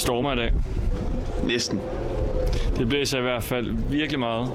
[0.00, 0.52] Det stormer i dag.
[1.44, 1.80] Næsten.
[2.76, 4.52] Det blæser i hvert fald virkelig meget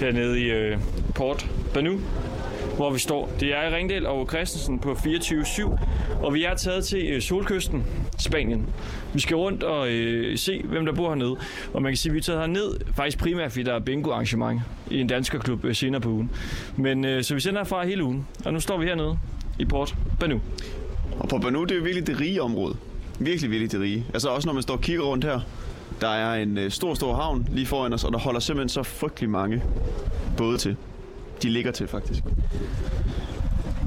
[0.00, 0.78] hernede i øh,
[1.14, 2.00] Port Banu,
[2.76, 3.30] hvor vi står.
[3.40, 5.78] Det er i Ringdal og Christensen på 24-7,
[6.22, 7.84] og vi er taget til øh, Solkysten,
[8.18, 8.66] Spanien.
[9.14, 11.36] Vi skal rundt og øh, se, hvem der bor hernede.
[11.72, 14.60] Og man kan sige, at vi er taget herned faktisk primært, fordi der er bingo-arrangement
[14.90, 16.30] i en danskerklub øh, senere på ugen.
[16.76, 19.18] Men øh, så vi sender herfra hele ugen, og nu står vi hernede
[19.58, 20.40] i Port Banu.
[21.18, 22.76] Og på Banu, det er jo virkelig det rige område.
[23.22, 24.06] Virkelig, virkelig de rige.
[24.14, 25.40] Altså også når man står og kigger rundt her.
[26.00, 28.82] Der er en øh, stor, stor havn lige foran os, og der holder simpelthen så
[28.82, 29.62] frygtelig mange
[30.36, 30.76] både til.
[31.42, 32.22] De ligger til, faktisk.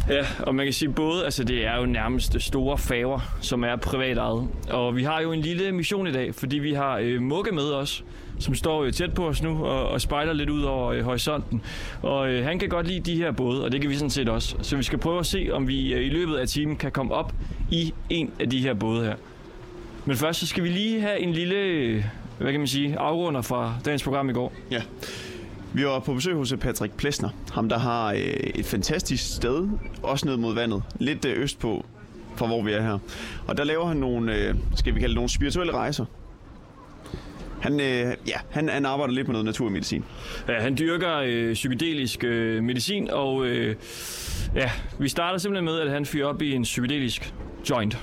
[0.09, 3.75] Ja, og man kan sige både, altså det er jo nærmest store faver, som er
[3.75, 4.47] privat ejet.
[4.69, 7.71] Og vi har jo en lille mission i dag, fordi vi har øh, Mugge med
[7.71, 8.03] os,
[8.39, 11.61] som står øh, tæt på os nu og, og spejler lidt ud over øh, horisonten.
[12.01, 14.29] Og øh, han kan godt lide de her både, og det kan vi sådan set
[14.29, 14.55] også.
[14.61, 17.13] Så vi skal prøve at se, om vi øh, i løbet af timen kan komme
[17.13, 17.33] op
[17.71, 19.15] i en af de her både her.
[20.05, 22.03] Men først så skal vi lige have en lille, øh,
[22.37, 24.53] hvad kan man sige, afrunder fra dagens program i går.
[24.71, 24.81] Ja.
[25.75, 27.29] Vi var på besøg hos eh, Patrick Plesner.
[27.53, 29.69] Ham, der har øh, et fantastisk sted,
[30.03, 30.83] også ned mod vandet.
[30.99, 31.85] Lidt øh, østpå
[32.35, 32.99] fra hvor vi er her.
[33.47, 36.05] Og der laver han nogle, øh, skal vi kalde det, nogle spirituelle rejser.
[37.61, 40.03] Han, øh, ja, han, han arbejder lidt med noget naturmedicin.
[40.47, 43.75] Ja, han dyrker øh, psykedelisk øh, medicin, og øh,
[44.55, 47.33] ja, vi starter simpelthen med, at han fyrer op i en psykedelisk
[47.69, 47.97] joint.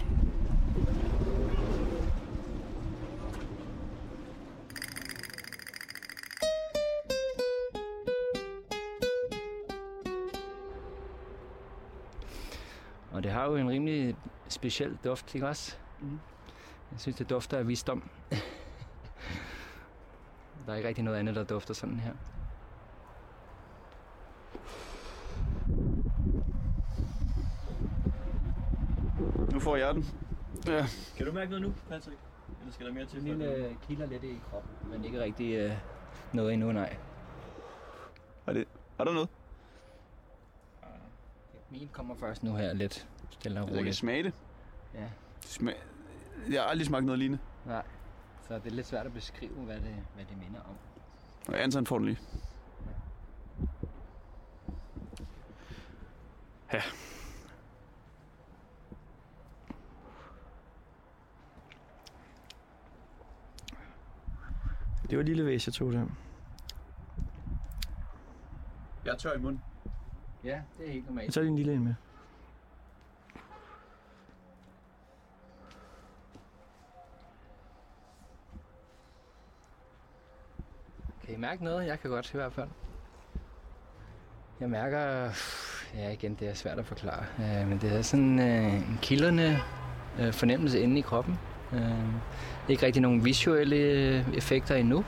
[14.10, 15.76] En speciel duft, ikke også?
[16.00, 16.20] Mm.
[16.92, 18.10] Jeg synes, det dufter af visdom.
[20.66, 22.12] der er ikke rigtig noget andet, der dufter sådan her.
[29.52, 30.04] Nu får jeg den.
[30.66, 30.86] Ja.
[31.16, 32.18] Kan du mærke noget nu, Patrick?
[32.60, 33.18] Eller skal der mere til?
[33.18, 35.72] En lille kilder lidt i kroppen, men ikke rigtig uh,
[36.32, 36.96] noget endnu, nej.
[38.46, 38.64] Er, det,
[38.98, 39.28] er der noget?
[41.70, 43.96] Min kommer først nu her lidt stille og Jeg kan roligt.
[43.96, 44.32] smage det.
[44.94, 45.08] Ja,
[45.40, 45.74] smag...
[46.50, 47.42] Jeg har aldrig smagt noget lignende.
[47.66, 47.82] nej.
[48.48, 50.74] Så det er lidt svært at beskrive, hvad det, hvad det minder om.
[51.48, 52.18] Og Anton får den lige.
[56.72, 56.82] Ja.
[65.10, 66.06] Det var et lille væs, jeg tog der.
[69.04, 69.62] Jeg er tør i munden.
[70.44, 71.34] Ja, det er helt Jeg normalt.
[71.34, 71.94] tager lige en lille en med.
[81.40, 81.86] Mærke noget?
[81.86, 82.68] Jeg kan godt i hvert fald.
[84.60, 85.30] Jeg mærker...
[85.96, 87.24] Ja, igen, det er svært at forklare.
[87.38, 89.58] Øh, men det er sådan øh, en kilderne
[90.20, 91.38] øh, fornemmelse inde i kroppen.
[91.72, 91.80] Øh,
[92.68, 95.04] ikke rigtig nogen visuelle øh, effekter endnu.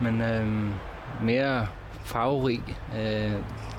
[0.00, 0.46] Men øh,
[1.22, 1.66] mere
[2.04, 2.62] farverig.
[2.98, 3.32] Øh,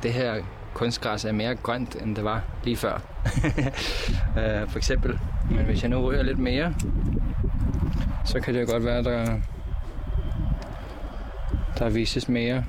[0.04, 2.94] det her kunstgræs er mere grønt, end det var lige før.
[4.40, 5.20] øh, for eksempel.
[5.52, 6.74] Men hvis jeg nu ryger lidt mere,
[8.26, 9.42] så kan det godt være, der
[11.80, 12.66] der vises mere.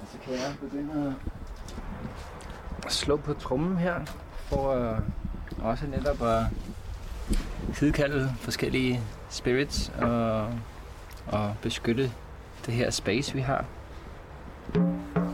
[0.00, 1.16] Og så kan jeg begynde
[2.86, 4.00] at slå på trummen her,
[4.46, 5.02] for at
[5.62, 6.44] også netop at
[7.80, 9.00] hidkalde forskellige
[9.30, 10.48] spirits og,
[11.26, 12.12] og beskytte
[12.66, 13.64] det her space, vi har.
[14.72, 14.82] Hvis
[15.16, 15.31] I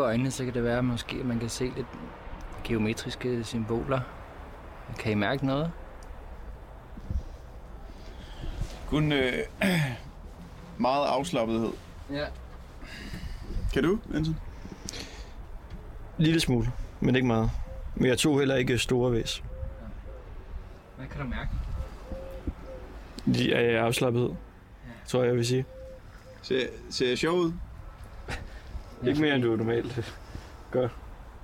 [0.00, 1.86] lukker øjnene, så kan det være, måske, at man kan se lidt
[2.64, 4.00] geometriske symboler.
[4.98, 5.70] Kan I mærke noget?
[8.86, 9.32] Kun øh,
[10.78, 11.72] meget afslappethed.
[12.10, 12.26] Ja.
[13.72, 14.36] Kan du, Anton?
[16.18, 17.50] Lille smule, men ikke meget.
[17.94, 19.42] Men jeg tog heller ikke store væs.
[20.96, 21.50] Hvad kan du mærke?
[23.26, 24.36] De er afslappet,
[25.06, 25.64] tror jeg, jeg vil sige.
[26.42, 27.52] Ser, ser jeg sjov ud?
[29.04, 30.14] Ikke mere, end du normalt
[30.70, 30.88] gør.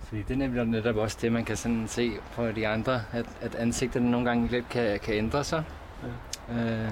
[0.05, 3.27] Fordi det er nemlig netop også det, man kan sådan se på de andre, at,
[3.41, 5.65] at ansigterne nogle gange lidt kan, kan ændre sig.
[6.49, 6.55] Ja.
[6.55, 6.91] Øh,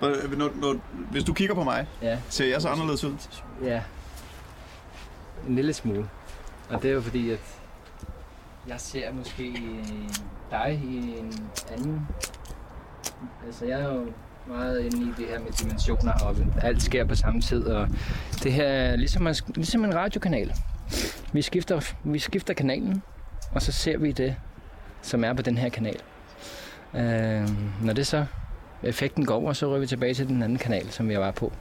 [0.00, 0.76] Når, når, når,
[1.10, 3.14] hvis du kigger på mig, ja, ser jeg så anderledes ud?
[3.62, 3.82] ja.
[5.48, 6.08] En lille smule.
[6.70, 7.40] Og det er jo fordi, at
[8.68, 9.52] jeg ser måske
[10.50, 12.08] dig i en anden...
[13.46, 14.06] Altså, jeg er jo
[14.46, 17.88] meget inde i det her med dimensioner, og alt sker på samme tid, og
[18.42, 20.52] det her er ligesom, en- ligesom en radiokanal.
[21.32, 23.02] Vi skifter, vi skifter kanalen,
[23.52, 24.36] og så ser vi det,
[25.02, 25.96] som er på den her kanal.
[26.94, 27.48] Øh,
[27.84, 28.24] når det så
[28.82, 31.52] effekten går over, så ryger vi tilbage til den anden kanal, som vi var på.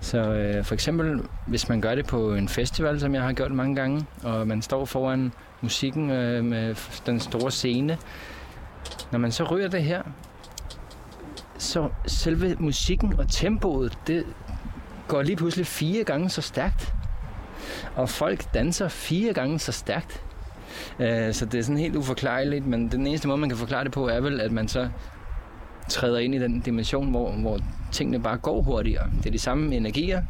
[0.00, 3.50] Så øh, for eksempel, hvis man gør det på en festival, som jeg har gjort
[3.52, 6.74] mange gange, og man står foran musikken øh, med
[7.06, 7.98] den store scene,
[9.12, 10.02] når man så ryger det her,
[11.58, 14.24] så selve musikken og tempoet, det
[15.08, 16.94] går lige pludselig fire gange så stærkt.
[17.94, 20.22] Og folk danser fire gange så stærkt.
[20.98, 23.92] Øh, så det er sådan helt uforklarligt, men den eneste måde, man kan forklare det
[23.92, 24.88] på, er vel, at man så
[25.88, 27.58] træder ind i den dimension, hvor, hvor
[27.92, 29.10] tingene bare går hurtigere.
[29.18, 30.22] Det er de samme energier,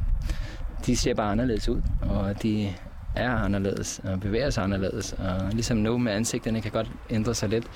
[0.86, 2.72] de ser bare anderledes ud, og de
[3.14, 5.12] er anderledes og bevæger sig anderledes.
[5.12, 7.66] Og ligesom nu med ansigterne kan godt ændre sig lidt.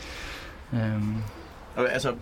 [0.73, 1.17] Øhm,
[1.77, 2.13] altså,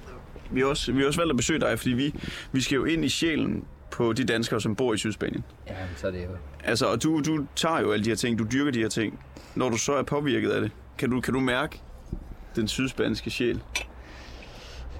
[0.50, 2.14] vi har, også, vi har også valgt at besøge dig, fordi vi,
[2.52, 5.44] vi skal jo ind i sjælen på de danskere, som bor i Sydspanien.
[5.66, 6.30] ja, så er det jo...
[6.64, 9.18] Altså, og du, du tager jo alle de her ting, du dyrker de her ting.
[9.54, 11.80] Når du så er påvirket af det, kan du, kan du mærke
[12.56, 13.60] den sydspanske sjæl?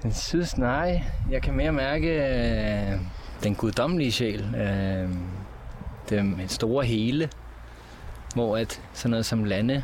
[0.03, 1.03] Jeg synes, nej.
[1.31, 2.99] Jeg kan mere mærke øh,
[3.43, 4.55] den guddommelige sjæl.
[4.55, 5.09] Øh,
[6.09, 7.29] det store hele.
[8.35, 9.83] Hvor at sådan noget som lande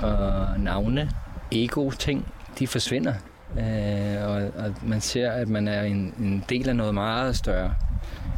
[0.00, 1.10] og navne,
[1.52, 3.14] ego-ting, de forsvinder.
[3.58, 7.74] Øh, og, og man ser, at man er en, en del af noget meget større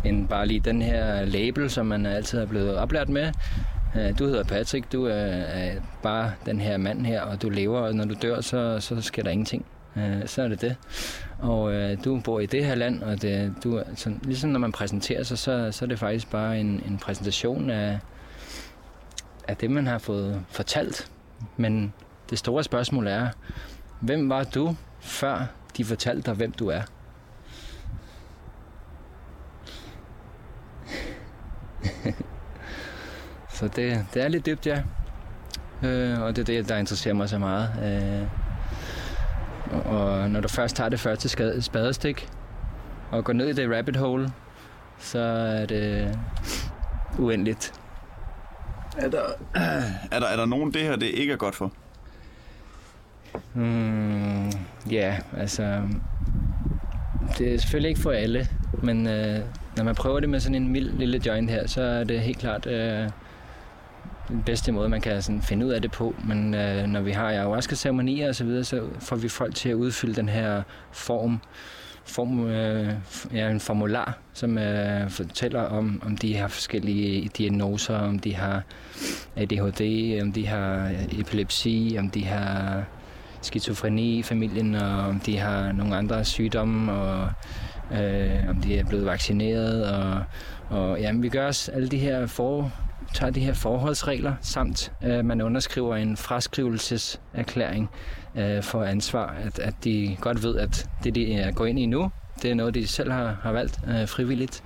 [0.04, 3.32] end bare lige den her label, som man altid er blevet oplært med.
[3.96, 7.80] Øh, Du hedder Patrick, du er, er bare den her mand her, og du lever,
[7.80, 9.66] og når du dør, så, så sker der ingenting.
[9.96, 10.76] Øh, så er det det.
[11.38, 14.72] Og øh, du bor i det her land, og det, du, så, ligesom når man
[14.72, 17.98] præsenterer sig, så, så er det faktisk bare en, en præsentation af,
[19.48, 21.10] af det, man har fået fortalt.
[21.56, 21.92] Men
[22.30, 23.28] det store spørgsmål er,
[24.00, 25.46] hvem var du, før
[25.76, 26.82] de fortalte dig, hvem du er?
[33.56, 34.82] så det, det er lidt dybt, ja.
[35.82, 37.70] Øh, og det er det, der interesserer mig så meget.
[37.82, 38.26] Øh,
[39.84, 41.28] og når du først tager det første
[41.62, 42.28] spadestik
[43.10, 44.32] og går ned i det rabbit hole,
[44.98, 46.18] så er det
[47.18, 47.72] uendeligt.
[48.98, 49.22] Er der,
[50.14, 51.72] er der, er der nogen, det her det ikke er godt for?
[53.54, 54.50] Mm,
[54.90, 55.82] ja, altså...
[57.38, 58.46] Det er selvfølgelig ikke for alle,
[58.82, 59.38] men øh,
[59.76, 62.38] når man prøver det med sådan en mild lille joint her, så er det helt
[62.38, 63.08] klart øh,
[64.28, 66.14] den bedste måde, man kan sådan finde ud af det på.
[66.24, 69.74] Men øh, når vi har ayahuasca-ceremonier og så videre, så får vi folk til at
[69.74, 70.62] udfylde den her
[70.92, 71.40] form,
[72.04, 72.92] form øh,
[73.32, 78.62] ja, en formular, som øh, fortæller om, om de har forskellige diagnoser, om de har
[79.36, 82.84] ADHD, om de har epilepsi, om de har
[83.42, 87.30] skizofreni i familien, og om de har nogle andre sygdomme, og
[87.92, 89.90] øh, om de er blevet vaccineret.
[89.90, 90.22] Og,
[90.70, 92.72] og jamen, vi gør os alle de her for,
[93.14, 97.90] tager de her forholdsregler, samt øh, man underskriver en fraskrivelseserklæring
[98.36, 101.86] øh, for ansvar, at, at de godt ved, at det, de er går ind i
[101.86, 102.10] nu,
[102.42, 104.62] det er noget, de selv har, har valgt øh, frivilligt.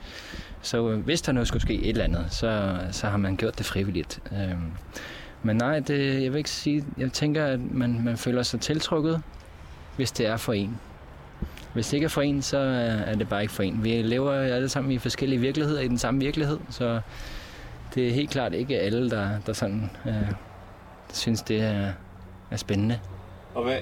[0.62, 3.58] Så øh, hvis der nu skulle ske et eller andet, så, så har man gjort
[3.58, 4.20] det frivilligt.
[4.32, 4.54] Øh,
[5.42, 9.22] men nej, det, jeg vil ikke sige, jeg tænker, at man, man føler sig tiltrukket,
[9.96, 10.78] hvis det er for en.
[11.74, 12.58] Hvis det ikke er for en, så
[13.06, 13.84] er det bare ikke for en.
[13.84, 17.00] Vi lever alle sammen i forskellige virkeligheder, i den samme virkelighed, så
[17.94, 20.32] det er helt klart ikke alle, der, der sådan, øh,
[21.12, 21.92] synes, det er,
[22.50, 22.98] er spændende.
[23.54, 23.76] Og hvad,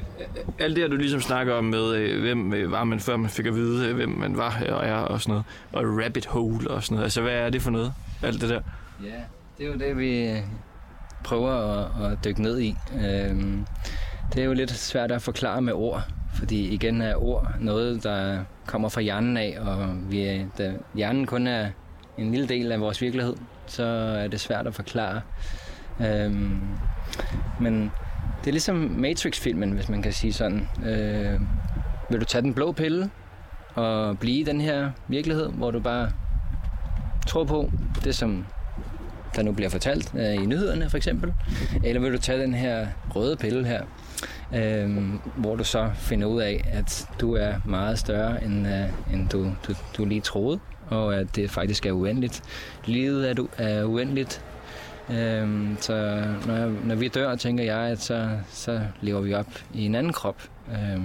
[0.59, 3.31] alt det her, du ligesom snakker om med, øh, hvem øh, var man, før man
[3.31, 6.71] fik at vide, øh, hvem man var og er og sådan noget, og rabbit hole
[6.71, 7.05] og sådan noget.
[7.05, 7.93] Altså, hvad er det for noget?
[8.23, 8.61] Alt det der.
[9.05, 9.21] Ja,
[9.59, 10.43] det er jo det, vi
[11.25, 12.77] prøver at, at dykke ned i.
[12.95, 13.67] Øhm,
[14.35, 16.03] det er jo lidt svært at forklare med ord,
[16.35, 21.47] fordi igen er ord noget, der kommer fra hjernen af, og vi da hjernen kun
[21.47, 21.71] er
[22.19, 23.37] en lille del af vores virkelighed,
[23.67, 25.21] så er det svært at forklare.
[26.00, 26.61] Øhm,
[27.61, 27.93] men
[28.41, 30.69] det er ligesom Matrix-filmen, hvis man kan sige sådan.
[30.87, 31.41] Øh,
[32.11, 33.11] vil du tage den blå pille
[33.75, 36.11] og blive i den her virkelighed, hvor du bare
[37.27, 37.71] tror på
[38.05, 38.47] det, som
[39.37, 41.33] der nu bliver fortalt øh, i nyhederne for eksempel?
[41.85, 43.83] Eller vil du tage den her røde pille her,
[44.55, 49.29] øh, hvor du så finder ud af, at du er meget større, end, øh, end
[49.29, 50.59] du, du, du lige troede,
[50.89, 52.43] og at det faktisk er uendeligt.
[52.85, 54.45] Livet er, du, er uendeligt.
[55.11, 55.49] Øh,
[55.81, 59.85] så når, jeg, når vi dør, tænker jeg, at så, så lever vi op i
[59.85, 60.43] en anden krop.
[60.73, 61.01] Øh,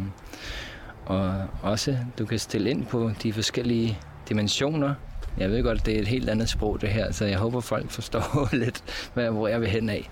[1.05, 3.97] og også, du kan stille ind på de forskellige
[4.29, 4.93] dimensioner.
[5.37, 7.91] Jeg ved godt, det er et helt andet sprog, det her, så jeg håber, folk
[7.91, 10.09] forstår lidt, hvad, hvor jeg vil hen af.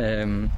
[0.00, 0.50] Øhm,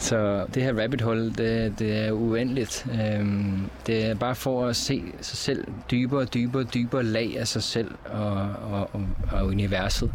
[0.00, 2.86] så det her rabbit hole, det, det er uendeligt.
[3.02, 7.48] Øhm, det er bare for at se sig selv dybere og dybere dybere lag af
[7.48, 8.32] sig selv og,
[8.72, 10.12] og, og, og universet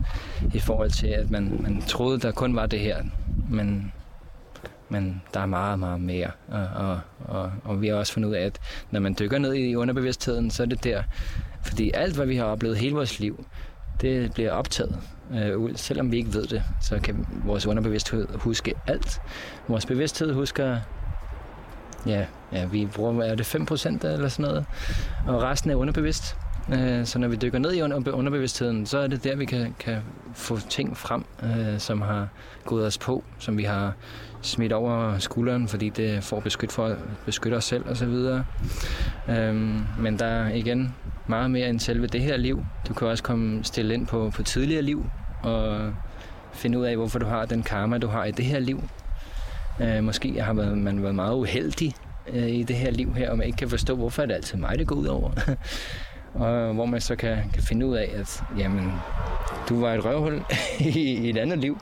[0.54, 3.04] i forhold til, at man, man troede, der kun var det her.
[3.50, 3.92] Men,
[4.90, 6.32] men der er meget, meget mere.
[6.48, 8.60] Og, og, og, og vi har også fundet ud af, at
[8.92, 11.04] når man dykker ned i underbevidstheden, så er det der.
[11.66, 13.46] Fordi alt, hvad vi har oplevet hele vores liv,
[14.02, 15.00] det bliver optaget
[15.34, 15.72] øh, ud.
[15.76, 19.22] Selvom vi ikke ved det, så kan vores underbevidsthed huske alt.
[19.68, 20.78] Vores bevidsthed husker,
[22.06, 24.66] ja, ja vi bruger, er det 5% eller sådan noget,
[25.28, 26.38] og resten er underbevidst.
[26.74, 29.76] Øh, så når vi dykker ned i under, underbevidstheden, så er det der, vi kan,
[29.80, 29.98] kan
[30.34, 32.28] få ting frem, øh, som har
[32.66, 33.94] gået os på, som vi har
[34.46, 38.42] smidt over skulderen, fordi det får beskyt for at beskytte os selv osv.
[39.30, 40.96] Øhm, men der er igen
[41.28, 42.66] meget mere end selve det her liv.
[42.88, 45.06] Du kan også komme stille ind på, på tidligere liv
[45.44, 45.94] og
[46.54, 48.84] finde ud af, hvorfor du har den karma, du har i det her liv.
[49.82, 51.94] Øh, måske har man, man været meget uheldig
[52.34, 54.58] øh, i det her liv her, og man ikke kan forstå, hvorfor er det altid
[54.58, 55.32] mig, det går ud over.
[56.34, 58.92] og hvor man så kan, kan finde ud af, at jamen,
[59.70, 60.42] du var et røvhul
[60.80, 61.78] i, i et andet liv.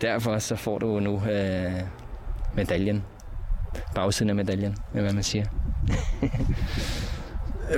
[0.00, 1.72] Derfor så får du nu øh,
[2.54, 3.04] medaljen.
[3.94, 5.44] Bagsiden af medaljen, hvad man siger.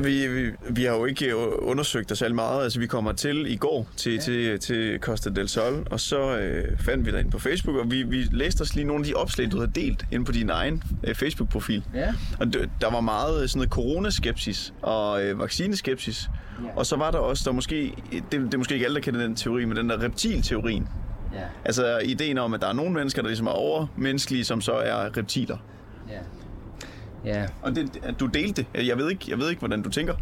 [0.02, 2.64] Vi, vi, vi har jo ikke undersøgt os alt meget.
[2.64, 4.20] Altså, vi kommer til i går til, ja.
[4.20, 7.90] til, til Costa del Sol, og så øh, fandt vi dig ind på Facebook, og
[7.90, 10.50] vi, vi læste os lige nogle af de opslag, du havde delt ind på din
[10.50, 11.84] egen øh, Facebook-profil.
[11.94, 12.14] Ja.
[12.40, 16.30] Og der var meget sådan noget coronaskepsis og øh, vaccineskepsis.
[16.64, 16.68] Ja.
[16.76, 19.20] Og så var der også, der måske, det, det er måske ikke alle, der kender
[19.20, 20.88] den teori, men den der reptilteorien.
[21.34, 21.42] Ja.
[21.64, 25.16] Altså ideen om, at der er nogle mennesker, der ligesom er overmenneskelige, som så er
[25.16, 25.56] reptiler.
[26.08, 26.18] Ja.
[27.24, 27.46] Ja.
[27.62, 28.86] Og det, du delte det.
[28.86, 30.14] Jeg ved, ikke, jeg ved ikke, hvordan du tænker.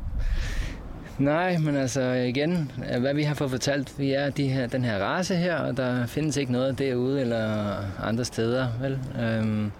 [1.18, 5.04] Nej, men altså igen, hvad vi har fået fortalt, vi er de her, den her
[5.04, 8.98] race her, og der findes ikke noget derude eller andre steder, vel?
[9.20, 9.72] Øhm,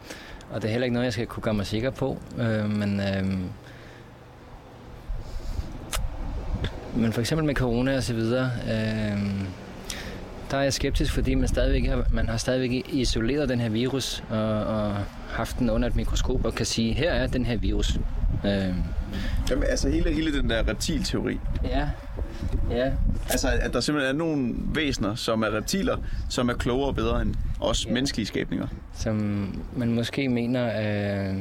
[0.51, 2.19] og det er heller ikke noget, jeg skal kunne gøre mig sikker på.
[2.39, 3.43] Øhm, men, øhm,
[6.97, 9.47] men for eksempel med corona og så videre, øhm,
[10.51, 14.25] der er jeg skeptisk, fordi man, stadigvæk har, man har stadigvæk isoleret den her virus
[14.31, 14.95] og, og
[15.31, 17.99] haft den under et mikroskop og kan sige, her er den her virus.
[18.45, 18.75] Øh.
[19.51, 21.39] Jamen, altså hele, hele den der reptilteori.
[21.65, 21.89] Ja.
[22.71, 22.93] Ja.
[23.31, 25.97] Altså, at der simpelthen er nogle væsener, som er reptiler,
[26.29, 27.93] som er klogere og bedre end os ja.
[27.93, 28.67] menneskelige skabninger.
[28.95, 29.17] Som
[29.77, 31.37] man måske mener øh,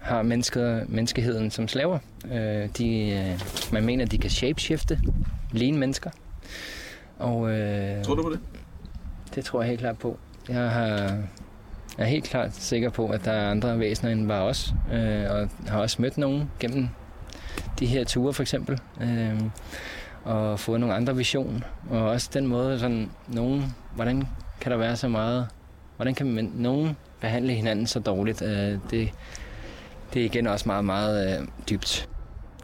[0.00, 1.98] har mennesker, menneskeheden som slaver.
[2.32, 3.40] Øh, de, øh,
[3.72, 5.00] man mener, de kan shapeshifte,
[5.52, 6.10] ligne mennesker.
[7.18, 8.40] Og, øh, tror du på det?
[9.34, 10.18] Det tror jeg helt klart på.
[10.48, 10.86] Jeg har,
[11.98, 15.30] jeg er helt klart sikker på, at der er andre væsener end bare os, øh,
[15.30, 16.88] og har også mødt nogen gennem
[17.78, 19.42] de her ture for eksempel, øh,
[20.24, 24.28] og fået nogle andre visioner, og også den måde, sådan nogen, hvordan
[24.60, 25.48] kan der være så meget,
[25.96, 29.10] hvordan kan man, nogen behandle hinanden så dårligt, øh, det,
[30.14, 32.08] det er igen også meget, meget øh, dybt.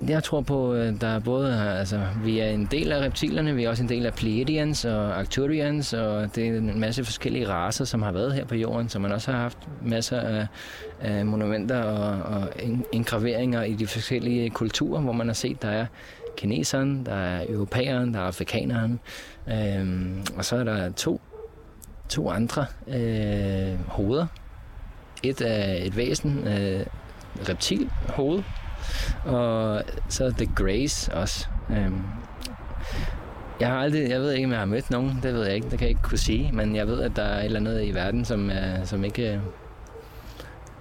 [0.09, 3.65] Jeg tror på, at der er både, altså, vi er en del af reptilerne, vi
[3.65, 7.85] er også en del af Pleiadians og Arcturians, og det er en masse forskellige raser,
[7.85, 10.47] som har været her på jorden, så man også har haft masser af,
[11.01, 12.49] af monumenter og, og
[12.93, 15.87] engraveringer i de forskellige kulturer, hvor man har set, der er
[16.37, 19.01] kineseren, der er europæeren, der er afrikaneren,
[19.49, 21.21] øhm, og så er der to,
[22.09, 24.27] to andre øh, hoveder.
[25.23, 26.87] Et er et væsen, øh,
[27.49, 28.43] reptilhoved,
[29.25, 31.47] og så The Grace også.
[31.71, 32.03] Øhm,
[33.61, 35.71] jeg har aldrig, jeg ved ikke, om jeg har mødt nogen, det ved jeg ikke,
[35.71, 37.85] det kan jeg ikke kunne sige, men jeg ved, at der er et eller andet
[37.85, 39.41] i verden, som, er, som ikke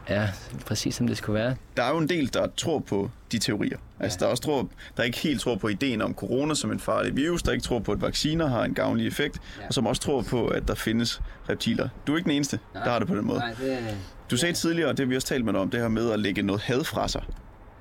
[0.07, 0.27] er
[0.65, 1.55] præcis som det skulle være.
[1.77, 3.77] Der er jo en del, der tror på de teorier.
[3.99, 4.19] Altså, ja.
[4.19, 7.15] der er også tror, der ikke helt tror på ideen om corona som en farlig
[7.15, 9.67] virus, der ikke tror på, at vacciner har en gavnlig effekt, ja.
[9.67, 11.89] og som også tror på, at der findes reptiler.
[12.07, 12.83] Du er ikke den eneste, Nej.
[12.83, 13.39] der har det på den måde.
[13.39, 13.97] Nej, det...
[14.31, 16.19] Du sagde tidligere, og det vi også talt med dig om, det her med at
[16.19, 17.23] lægge noget had fra sig.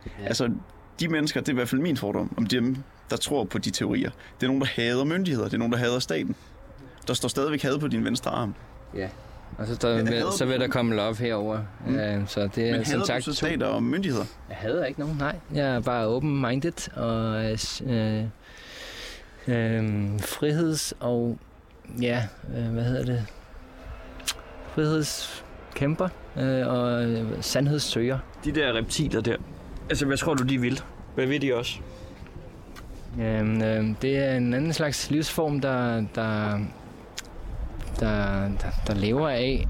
[0.07, 0.27] Ja.
[0.27, 0.51] Altså,
[1.01, 2.77] de mennesker, det er i hvert fald min fordom, om dem,
[3.11, 4.11] der tror på de teorier.
[4.11, 5.45] Det er nogen, der hader myndigheder.
[5.45, 6.37] Det er nogen, der hader staten.
[7.09, 8.55] Der står stadigvæk had på din venstre arm.
[8.95, 9.09] Ja,
[9.59, 11.59] og så, der, vil, så vil der komme love herover.
[11.87, 11.95] Mm.
[11.95, 14.25] Uh, så det er, Men som sagt, du så stater og myndigheder?
[14.49, 15.37] Jeg hader ikke nogen, nej.
[15.55, 17.45] Jeg er bare open-minded og
[17.81, 18.25] uh,
[19.47, 21.39] uh, friheds- og
[22.01, 23.27] ja, uh, hvad hedder det?
[24.75, 27.07] Frihedskæmper uh, og
[27.41, 28.19] sandhedssøger.
[28.45, 29.37] De der reptiler der,
[29.91, 30.81] Altså, hvad tror du, de vil?
[31.15, 31.79] Hvad vil de også?
[33.19, 36.59] Jamen, øh, det er en anden slags livsform, der, der
[38.01, 39.69] der, der, der lever af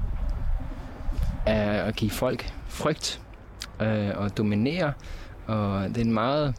[1.45, 3.21] at, at give folk frygt
[3.81, 4.93] øh, og dominere.
[5.47, 6.55] Og det er en meget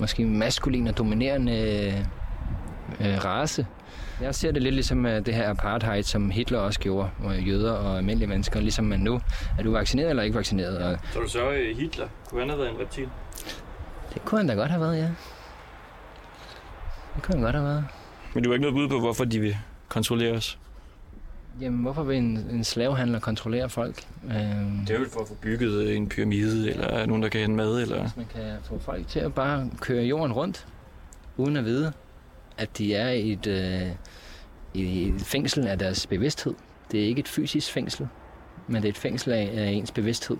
[0.00, 1.56] måske maskulin og dominerende
[3.00, 3.66] øh, race.
[4.22, 7.72] Jeg ser det lidt ligesom øh, det her apartheid, som Hitler også gjorde, hvor jøder
[7.72, 9.20] og almindelige mennesker, ligesom man nu,
[9.58, 10.78] er du vaccineret eller ikke vaccineret?
[10.78, 12.08] Og Så du så øh, Hitler?
[12.30, 13.08] Kunne han have været en reptil?
[14.14, 15.08] det kunne han da godt have været, ja.
[17.14, 17.84] Det kunne han godt have været.
[18.34, 19.56] Men du har ikke noget bud på, hvorfor de vil
[19.88, 20.58] kontrollere os?
[21.60, 24.04] Jamen, hvorfor vil en, en slavehandler kontrollere folk?
[24.24, 24.32] Øhm,
[24.86, 27.82] Det er jo for at få bygget en pyramide, eller nogen, der kan hente mad,
[27.82, 28.00] eller...
[28.00, 30.66] Hvis man kan få folk til at bare køre jorden rundt,
[31.36, 31.92] uden at vide,
[32.60, 33.90] at de er i et, øh,
[34.74, 36.54] i et fængsel af deres bevidsthed.
[36.92, 38.08] Det er ikke et fysisk fængsel,
[38.66, 40.36] men det er et fængsel af, af ens bevidsthed.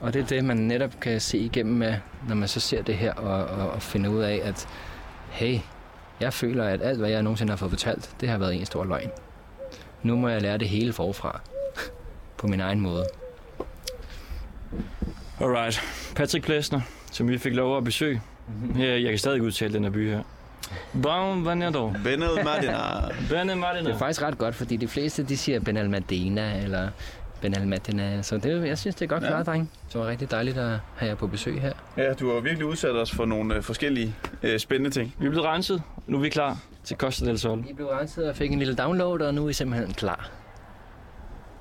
[0.00, 1.94] Og det er det, man netop kan se igennem, med,
[2.28, 4.68] når man så ser det her og, og, og finder ud af, at
[5.30, 5.58] hey,
[6.20, 8.84] jeg føler, at alt, hvad jeg nogensinde har fået fortalt, det har været en stor
[8.84, 9.10] løgn.
[10.02, 11.40] Nu må jeg lære det hele forfra,
[12.38, 13.04] på min egen måde.
[15.40, 15.80] Alright.
[16.16, 16.80] Patrick Plesner,
[17.12, 18.22] som vi fik lov at besøge.
[18.74, 20.22] Her, jeg kan stadig udtale den her by her.
[21.02, 21.92] Bon Vanado.
[22.04, 22.78] Bened Martina.
[23.30, 23.88] Berne Martina.
[23.88, 26.88] Det er faktisk ret godt, fordi de fleste de siger Ben Almadena eller
[27.40, 28.22] Ben Almadena.
[28.22, 29.28] Så det, jeg synes, det er godt Ja.
[29.28, 29.70] klaret, dreng.
[29.88, 31.72] Så var rigtig dejligt at have jer på besøg her.
[31.96, 35.14] Ja, du har virkelig udsat os for nogle øh, forskellige øh, spændende ting.
[35.18, 35.82] Vi er blevet renset.
[36.06, 37.64] Nu er vi klar til Costa del Sol.
[37.70, 40.30] I blev renset og fik en lille download, og nu er I simpelthen klar.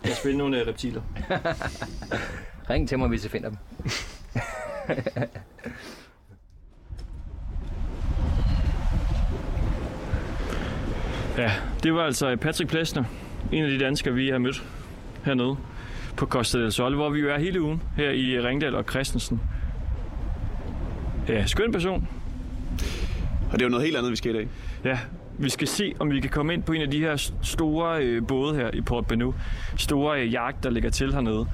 [0.05, 1.01] Jeg spiller nogle øh, reptiler.
[2.69, 3.57] Ring til mig, hvis I finder dem.
[11.37, 11.51] Ja,
[11.83, 13.03] det var altså Patrick Plesner.
[13.51, 14.63] En af de danskere, vi har mødt
[15.25, 15.55] hernede
[16.17, 19.41] på Costa del Sol, hvor vi jo er hele ugen her i Ringdal og Christensen.
[21.27, 22.07] Ja, skøn person.
[23.51, 24.47] Og det er jo noget helt andet, vi skal i dag.
[24.83, 24.99] Ja,
[25.37, 28.27] vi skal se, om vi kan komme ind på en af de her store øh,
[28.27, 29.33] både her i Port Benue.
[29.77, 31.45] Store øh, jagt, der ligger til hernede.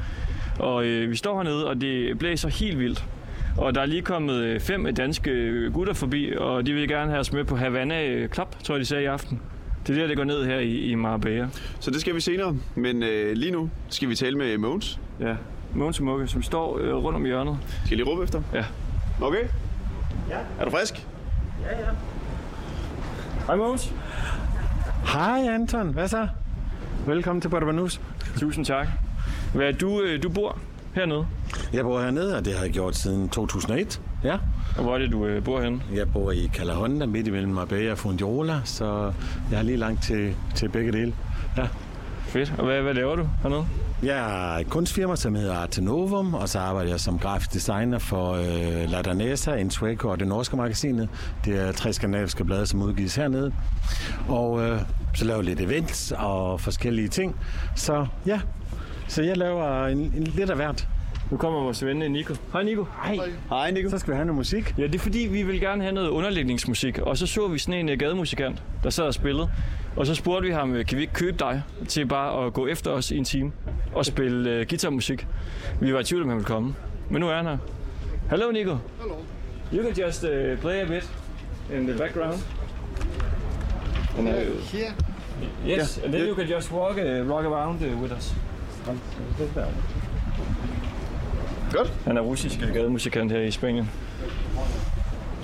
[0.60, 3.06] Og øh, vi står hernede, og det blæser helt vildt.
[3.58, 7.10] Og der er lige kommet øh, fem danske øh, gutter forbi, og de vil gerne
[7.10, 9.42] have os med på Havana øh, Club, tror jeg, de sagde i aften.
[9.88, 11.48] Det er der, det går ned her i, i Marbella.
[11.80, 12.56] Så det skal vi senere.
[12.76, 15.00] Men øh, lige nu skal vi tale med Mogens.
[15.20, 15.36] Ja,
[15.76, 17.58] Mogens Mukke, som står øh, rundt om hjørnet.
[17.86, 18.42] Skal jeg lige råbe efter?
[18.54, 18.66] Ja.
[19.22, 19.44] Okay?
[20.30, 20.38] Ja.
[20.60, 21.08] Er du frisk?
[23.48, 23.94] Hej Mogens.
[25.14, 26.28] Hej Anton, hvad så?
[27.06, 28.00] Velkommen til Banús.
[28.40, 28.88] Tusind tak.
[29.54, 30.58] Hvad, du, øh, du bor
[30.94, 31.28] hernede,
[31.74, 34.02] Jeg bor hernede, og det har jeg gjort siden 2001.
[34.24, 34.38] Ja.
[34.78, 35.82] og hvor er det, du øh, bor henne?
[35.94, 39.14] Jeg bor i Calahonda, midt imellem Marbella og Fundiola, så
[39.50, 41.14] jeg har lige langt til, til begge dele.
[41.58, 41.68] Ja.
[42.28, 42.54] Fedt.
[42.58, 43.66] Og hvad, hvad laver du hernede?
[44.04, 48.32] Jeg har et kunstfirma, som hedder Artenovum, og så arbejder jeg som grafisk designer for
[48.34, 51.10] øh, La Danesa, Intreco og det norske magasinet.
[51.46, 53.54] Det er tre skandinaviske blade, som udgives hernede.
[54.28, 54.82] Og øh,
[55.16, 57.36] så laver jeg lidt events og forskellige ting.
[57.76, 58.40] Så ja,
[59.08, 60.88] så jeg laver en, en lidt af hvert.
[61.32, 62.34] Nu kommer vores ven Nico.
[62.54, 62.86] Hej Nico.
[63.04, 63.18] Hej.
[63.50, 63.90] Hej, Nico.
[63.90, 64.76] Så skal vi have noget musik.
[64.78, 67.00] Ja, det er fordi, vi vil gerne have noget underlægningsmusik.
[67.00, 69.50] Og så så vi sådan en øh, gademusikant, der sad og spillede.
[69.96, 72.68] Og så spurgte vi ham, øh, kan vi ikke købe dig til bare at gå
[72.68, 73.52] efter os i en time
[73.96, 75.28] og spille øh, guitarmusik?
[75.82, 76.76] Vi var i tvivl, om han ville komme.
[77.10, 77.58] Men nu er han her.
[78.30, 78.78] Hello Nico.
[79.02, 79.16] Hello.
[79.74, 81.12] You can just uh, play a bit
[81.78, 82.40] in the background.
[84.18, 84.34] And, uh,
[84.72, 84.94] Here.
[85.68, 86.30] yes, and then Yeah.
[86.30, 88.34] you can just walk, uh, rock around uh, with us.
[91.74, 91.94] Godt.
[92.06, 93.90] Han er russisk gademusikant her i Spanien.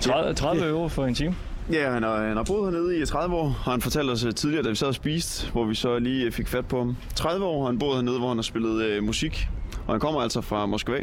[0.02, 1.36] 30, 30 euro for en time.
[1.72, 4.34] Ja, han har, han har boet hernede i 30 år, har han fortalt os øh,
[4.34, 6.98] tidligere, da vi sad og spiste, hvor vi så lige øh, fik fat på ham.
[7.16, 9.48] 30 år har han boet hernede, hvor han har spillet øh, musik,
[9.88, 10.98] og han kommer altså fra Moskva.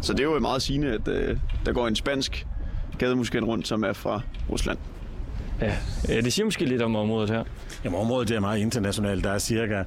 [0.00, 2.46] Så det er jo meget sigende, at øh, der går en spansk
[2.98, 4.20] gademusikant rundt, som er fra
[4.50, 4.78] Rusland.
[5.60, 5.72] Ja.
[6.08, 7.44] ja, det siger måske lidt om området her.
[7.84, 9.24] Jamen, området det er meget internationalt.
[9.24, 9.82] Der er cirka,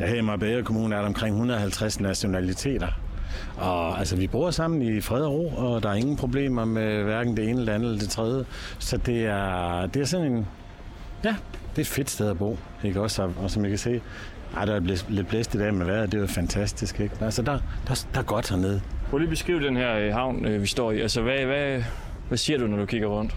[0.00, 2.88] ja, her i Marbella Kommune er der omkring 150 nationaliteter.
[3.56, 7.02] Og altså, vi bor sammen i fred og ro, og der er ingen problemer med
[7.02, 8.44] hverken det ene eller det andet eller det tredje.
[8.78, 10.46] Så det er, det er sådan en,
[11.24, 11.34] ja,
[11.70, 13.30] det er et fedt sted at bo, ikke også?
[13.42, 14.00] Og, som jeg kan se,
[14.56, 17.14] ej, der er lidt blæst i dag med vejret, det er jo fantastisk, ikke?
[17.20, 18.80] Altså, der, der, der er godt hernede.
[19.10, 21.00] Prøv lige at beskrive den her øh, havn, øh, vi står i.
[21.00, 21.82] Altså, hvad, hvad,
[22.28, 23.34] hvad siger du, når du kigger rundt?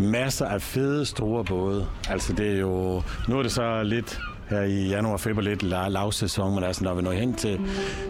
[0.00, 1.86] masser af fede, store både.
[2.10, 6.54] Altså det er jo, nu er det så lidt her i januar, februar lidt lavsæson,
[6.54, 7.60] men altså når vi når hen til,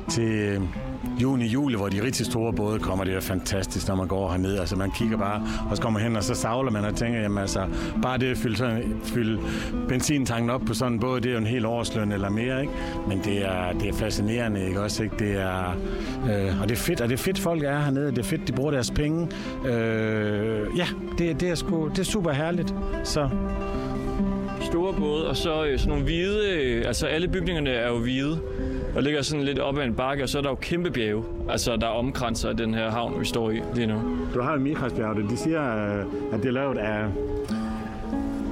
[0.08, 0.60] til øh,
[1.22, 4.58] juni, juli, hvor de rigtig store både kommer, det er fantastisk, når man går herned.
[4.58, 7.38] Altså man kigger bare, og så kommer hen, og så savler man og tænker, jamen
[7.38, 7.66] altså,
[8.02, 9.40] bare det at fylde, sådan, fylde
[9.88, 12.72] benzintanken op på sådan en båd, det er jo en hel årsløn eller mere, ikke?
[13.08, 15.16] Men det er, det er fascinerende, ikke også, ikke?
[15.18, 15.76] Det er,
[16.30, 18.48] øh, og det er fedt, og det er fedt, folk er hernede, det er fedt,
[18.48, 19.28] de bruger deres penge.
[19.66, 20.86] Øh, ja,
[21.18, 22.74] det, det, er sgu, det er super herligt,
[23.04, 23.28] så
[24.68, 28.40] store både, og så øh, sådan nogle hvide, øh, altså alle bygningerne er jo hvide,
[28.96, 31.24] og ligger sådan lidt op ad en bakke, og så er der jo kæmpe bjerge,
[31.50, 33.94] altså der omkranser den her havn, vi står i lige nu.
[34.34, 37.04] Du har jo Mikrasbjerget, de siger, øh, at det er lavet af,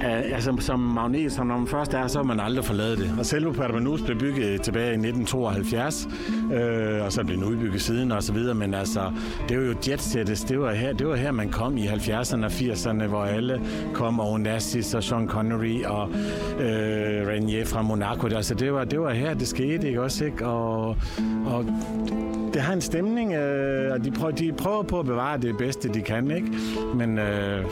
[0.01, 3.15] altså, som magnet, som når man først er, så har man aldrig forladet det.
[3.19, 6.07] Og selve Permanus blev bygget tilbage i 1972,
[6.53, 9.11] øh, og så blev den udbygget siden og så videre, men altså,
[9.49, 12.51] det var jo jetsættes, det var her, det var her man kom i 70'erne og
[12.51, 13.61] 80'erne, hvor alle
[13.93, 16.09] kom, og Onassis og Sean Connery og
[16.59, 18.27] øh, Renier fra Monaco.
[18.27, 20.45] Altså, det var, det var her, det skete, ikke også, ikke?
[20.45, 20.87] Og,
[21.45, 21.65] og
[22.53, 25.89] det har en stemning, øh, og de prøver, de prøver på at bevare det bedste,
[25.89, 26.47] de kan, ikke?
[26.95, 27.65] Men øh,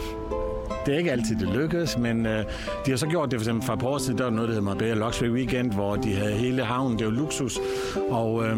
[0.85, 2.43] det er ikke altid, det lykkes, men øh,
[2.85, 4.47] de har så gjort det for eksempel fra et par år siden, der var noget,
[4.47, 7.59] der hedder Marbella Luxury Weekend, hvor de havde hele havnen, det var luksus,
[8.09, 8.57] og øh,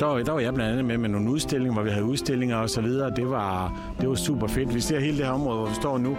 [0.00, 2.56] der, var, der var jeg blandt andet med med nogle udstillinger, hvor vi havde udstillinger
[2.56, 3.10] og så videre.
[3.16, 4.74] Det var, det var super fedt.
[4.74, 6.16] Vi ser hele det her område, hvor vi står nu,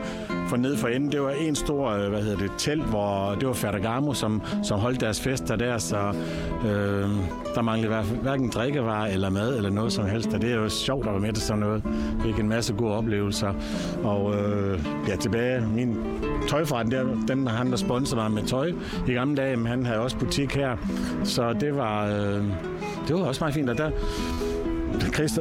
[0.47, 1.12] for ned for enden.
[1.12, 4.80] Det var en stor, øh, hvad hedder det, telt, hvor det var Ferragamo, som, som
[4.80, 5.97] holdt deres fester der, så
[6.65, 7.10] øh,
[7.56, 10.34] der manglede hver, hverken drikkevarer eller mad eller noget som helst.
[10.34, 11.84] Og det er jo sjovt at være med til sådan noget.
[12.23, 13.54] Det er en masse gode oplevelser.
[14.04, 15.97] Og øh, ja, tilbage, min
[16.47, 18.71] tøjforretning, der, den han, der sponsorede mig med tøj
[19.08, 20.78] i gamle dage, men han havde også butik her.
[21.23, 22.43] Så det var, øh,
[23.08, 23.70] det var også meget fint.
[23.70, 23.89] Og der,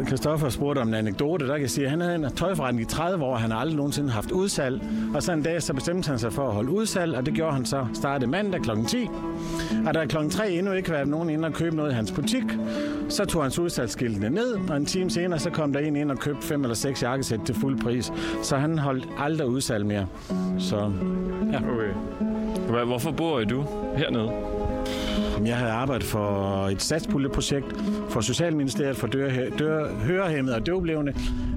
[0.07, 2.91] Christoffer spurgte om en anekdote, der kan jeg sige, at han havde en tøjforretning i
[2.91, 4.83] 30 år, han har aldrig nogensinde haft udsalg.
[5.15, 7.53] Og så en dag, så bestemte han sig for at holde udsalg, og det gjorde
[7.53, 8.71] han så startede mandag kl.
[8.89, 9.09] 10.
[9.87, 10.17] Og da kl.
[10.31, 12.45] 3 endnu ikke var nogen inde og købe noget i hans butik,
[13.09, 16.19] så tog hans udsalgsskiltene ned, og en time senere, så kom der en ind og
[16.19, 18.13] købte fem eller seks jakkesæt til fuld pris.
[18.43, 20.07] Så han holdt aldrig udsalg mere.
[20.59, 20.93] Så,
[21.53, 21.59] ja.
[21.59, 22.85] Okay.
[22.85, 23.65] Hvorfor bor du
[23.97, 24.31] hernede?
[25.47, 27.67] Jeg havde arbejdet for et satspuljeprojekt
[28.09, 31.15] for Socialministeriet for dør, dør, hørehæmmede og døvblevende,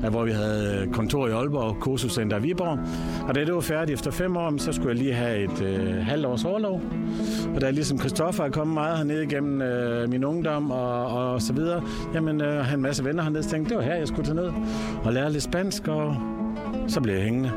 [0.10, 2.80] hvor vi havde kontor i Aalborg og kursuscenter i Viborg.
[3.28, 6.06] Og da det var færdigt efter fem år, så skulle jeg lige have et øh,
[6.06, 6.82] halvt års overlov.
[7.56, 11.54] Og da ligesom Christoffer er kommet meget hernede igennem øh, min ungdom og, og så
[11.54, 14.26] videre, jamen øh, han en masse venner hernede, så tænkte det var her, jeg skulle
[14.26, 14.52] tage ned
[15.04, 16.16] og lære lidt spansk, og
[16.88, 17.52] så blev jeg hængende.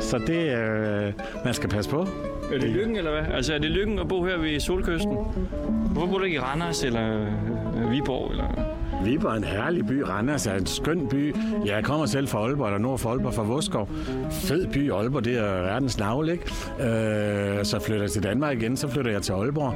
[0.00, 1.12] Så det øh,
[1.44, 2.06] man skal passe på.
[2.52, 3.34] Er det lykken, eller hvad?
[3.34, 5.16] Altså, er det lykken at bo her ved Solkysten?
[5.92, 7.20] Hvorfor bor du ikke i Randers eller
[7.82, 8.30] øh, Viborg?
[8.30, 8.77] Eller?
[9.04, 10.00] Viborg er en herlig by.
[10.02, 11.34] Randers er en skøn by.
[11.66, 13.88] Ja, jeg kommer selv fra Aalborg, eller nord for Aalborg, fra Voskov.
[14.30, 16.44] Fed by, Aalborg, det er verdens navle, ikke?
[16.80, 19.74] Øh, så flytter jeg til Danmark igen, så flytter jeg til Aalborg.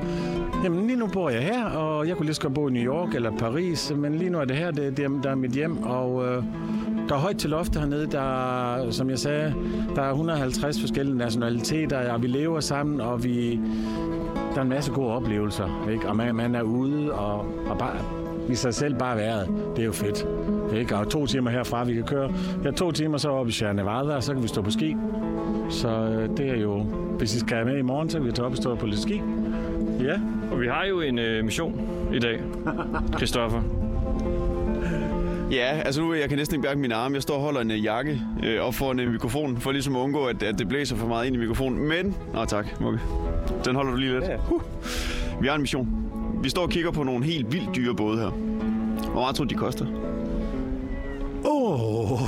[0.65, 2.83] Jamen, lige nu bor jeg her, og jeg kunne lige så godt bo i New
[2.83, 5.83] York eller Paris, men lige nu er det her, det, det der er mit hjem,
[5.83, 6.27] og...
[6.27, 6.43] Øh,
[7.09, 8.07] der er højt til loftet hernede.
[8.07, 9.55] Der som jeg sagde,
[9.97, 13.61] der er 150 forskellige nationaliteter, og vi lever sammen, og vi,
[14.55, 15.89] der er en masse gode oplevelser.
[15.91, 16.09] Ikke?
[16.09, 19.49] Og man, man er ude og, og bare i sig selv bare været.
[19.77, 20.27] Det er jo fedt.
[20.77, 20.97] Ikke?
[20.97, 22.33] Og to timer herfra, vi kan køre.
[22.65, 24.97] Ja, to timer så op i Sierra Nevada, og så kan vi stå på ski.
[25.71, 26.87] Så øh, det er jo...
[27.19, 28.87] Hvis I skal have med i morgen, så kan vi tage op og stå på
[28.87, 29.23] lidt ski.
[30.01, 30.21] Ja.
[30.53, 31.81] Og vi har jo en øh, mission
[32.15, 32.41] i dag,
[33.17, 33.63] Christoffer.
[35.53, 37.15] Ja, altså nu jeg kan næsten ikke bærke min arme.
[37.15, 40.01] Jeg står og holder en uh, jakke øh, op foran en mikrofon, for ligesom at
[40.01, 41.89] undgå, at, at det blæser for meget ind i mikrofonen.
[41.89, 43.01] Men, nå tak, Mukke.
[43.65, 44.25] Den holder du lige lidt.
[44.51, 44.63] Uh.
[45.43, 46.12] Vi har en mission.
[46.43, 48.31] Vi står og kigger på nogle helt vildt dyre både her.
[49.11, 49.87] Hvor meget tror du, de koster?
[51.45, 52.21] Åh, oh,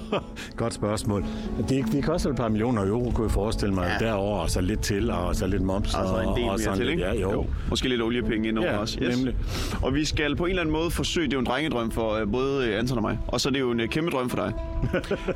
[0.56, 1.24] godt spørgsmål.
[1.68, 4.06] Det, det koster et par millioner euro, kunne jeg forestille mig, ja.
[4.06, 5.94] derover og så lidt til, og så lidt moms.
[5.94, 7.02] Altså en del og, og mere til, ikke?
[7.02, 7.32] Ja, jo.
[7.32, 7.46] jo.
[7.70, 8.98] Måske lidt oliepenge indover Ja, også.
[9.00, 9.34] nemlig.
[9.82, 12.20] Og vi skal på en eller anden måde forsøge, det er jo en drengedrøm for
[12.22, 14.30] uh, både øh, Anton og mig, og så er det jo en uh, kæmpe drøm
[14.30, 14.52] for dig,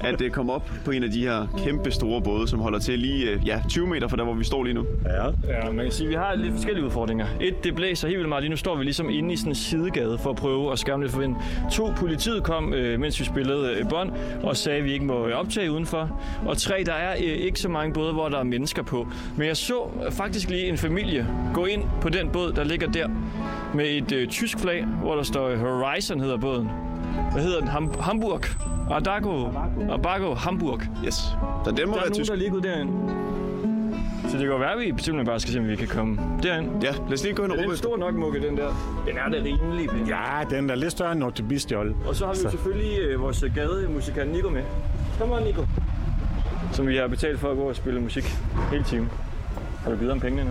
[0.10, 2.98] at uh, komme op på en af de her kæmpe store både, som holder til
[2.98, 4.84] lige uh, ja, 20 meter fra der, hvor vi står lige nu.
[5.04, 5.24] Ja.
[5.24, 7.26] Ja, man kan sige, vi har lidt forskellige udfordringer.
[7.40, 8.42] Et, det blæser helt vildt meget.
[8.42, 11.02] Lige nu står vi ligesom inde i sådan en sidegade for at prøve at skærme
[11.02, 11.34] lidt for vind.
[11.72, 14.10] To, politiet kom, øh, mens vi spillede øh, bånd,
[14.42, 16.20] og sagde, at vi ikke må optage udenfor.
[16.46, 19.06] Og tre, der er øh, ikke så mange både, hvor der er mennesker på.
[19.36, 23.08] Men jeg så faktisk lige en familie gå ind på den båd, der ligger der,
[23.74, 26.68] med et øh, tysk flag, hvor der står øh, Horizon hedder båden.
[27.32, 27.68] Hvad hedder den?
[27.68, 28.40] Ham- Hamburg.
[28.90, 29.48] Adago.
[29.90, 30.80] Abago Hamburg.
[31.06, 31.14] Yes.
[31.14, 32.28] Så den må Der er være nogen, tysk.
[32.28, 32.90] der er lige gået derind.
[34.36, 36.18] Så det kan jo være, at vi simpelthen bare skal se, om vi kan komme
[36.42, 36.82] derind.
[36.82, 37.68] Ja, lad os lige gå hen og Er råbe.
[37.70, 38.68] den stor nok, Mukke, den der?
[39.06, 40.06] Den er da rimelig pæn.
[40.06, 41.94] ja, den er lidt større end Norte Bistjol.
[42.06, 44.62] Og så har vi jo selvfølgelig øh, vores gademusikant Nico med.
[45.18, 45.66] Kom on, Nico.
[46.72, 48.24] Som vi har betalt for at gå og spille musik
[48.70, 49.10] hele timen.
[49.84, 50.50] Har du givet om pengene nu?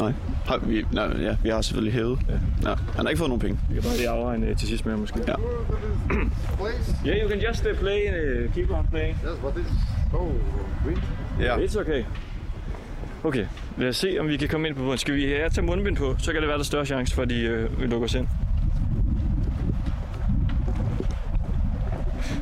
[0.00, 0.12] Nej.
[0.46, 2.18] Har vi, nej, ja, vi har selvfølgelig hævet.
[2.28, 2.68] Ja.
[2.70, 2.74] ja.
[2.96, 3.58] Han har ikke fået nogen penge.
[3.68, 5.20] Vi kan bare lige afregne øh, til sidst med ham, måske.
[5.28, 5.34] Ja.
[7.06, 9.16] Yeah, you can just uh, play, uh, keep on playing.
[9.24, 9.72] Yes, but it's
[10.10, 10.18] so
[10.84, 10.98] green.
[11.40, 11.56] Ja.
[11.56, 12.04] It's okay.
[13.26, 14.98] Okay, lad os se, om vi kan komme ind på bunden.
[14.98, 17.22] Skal vi ja, tage mundbind på, så kan det være, der er større chance for,
[17.22, 18.28] at de øh, vil lukke os ind.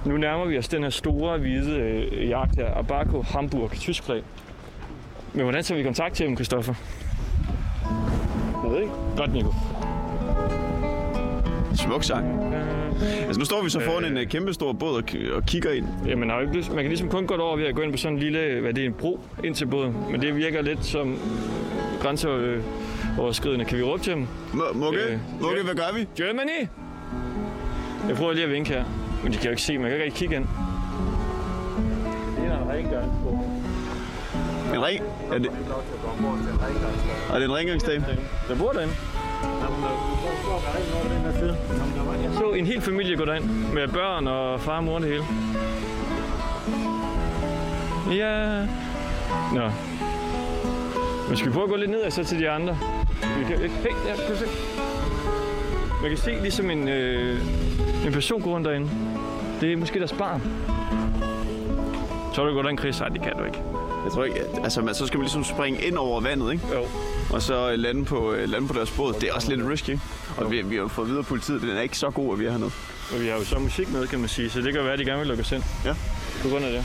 [0.07, 2.79] Nu nærmer vi os den her store, hvide øh, jagt her.
[2.79, 4.23] Abaco Hamburg, Tyskland.
[5.33, 6.75] Men hvordan tager vi kontakt til dem, Christoffer?
[8.65, 8.93] Jeg ved ikke.
[9.17, 9.53] Godt, Nico.
[11.75, 12.55] Smuk sang.
[13.27, 15.71] Altså, nu står vi så foran en øh, kæmpe stor båd og, k- og kigger
[15.71, 15.87] ind.
[16.07, 17.83] Ja, man, har jo ikke lyst, man kan ligesom kun gå over ved at gå
[17.83, 19.97] ind på sådan en lille, hvad det er, en bro ind til båden.
[20.11, 21.17] Men det virker lidt som
[22.01, 23.65] grænseoverskridende.
[23.65, 24.27] Kan vi råbe til dem?
[24.53, 26.07] M- Mugge, Øh, Mugge, hvad gør vi?
[26.17, 26.69] Germany!
[28.09, 28.85] Jeg prøver lige at vinke her.
[29.23, 30.45] Men de kan jo ikke se, man kan ikke rigtig kigge ind.
[32.37, 33.51] Det er en rengøringsbog.
[34.75, 35.01] En ring?
[35.33, 35.51] Er det,
[37.33, 38.05] er det en rengøringsdame?
[38.49, 38.95] Der bor derinde.
[42.23, 45.25] Jeg så en hel familie gå derind med børn og far og mor det hele.
[48.11, 48.67] Ja.
[49.55, 49.71] Nå.
[51.29, 52.79] Men skal vi prøve at gå lidt ned og så til de andre?
[53.39, 54.47] Vi kan, hey, ja, kan du se?
[56.01, 57.41] Man kan se ligesom en, øh,
[58.07, 58.91] en person gå rundt derinde.
[59.61, 60.43] Det er måske deres barn.
[62.35, 63.01] Så du gå derind, Chris?
[63.01, 63.59] Nej, det kan du ikke.
[64.05, 66.65] Jeg tror ikke, altså man, så skal man ligesom springe ind over vandet, ikke?
[66.73, 66.83] Jo.
[67.35, 69.13] Og så øh, lande på, øh, lande på deres båd.
[69.13, 69.99] Det er også lidt risky?
[70.37, 72.51] Og vi, vi har fået videre politiet, den er ikke så god, at vi er
[72.51, 72.71] hernede.
[73.13, 74.99] Og vi har jo så musik med, kan man sige, så det kan være, at
[74.99, 75.63] de gerne vil lukke os ind.
[75.85, 75.95] Ja.
[76.43, 76.85] På grund af det.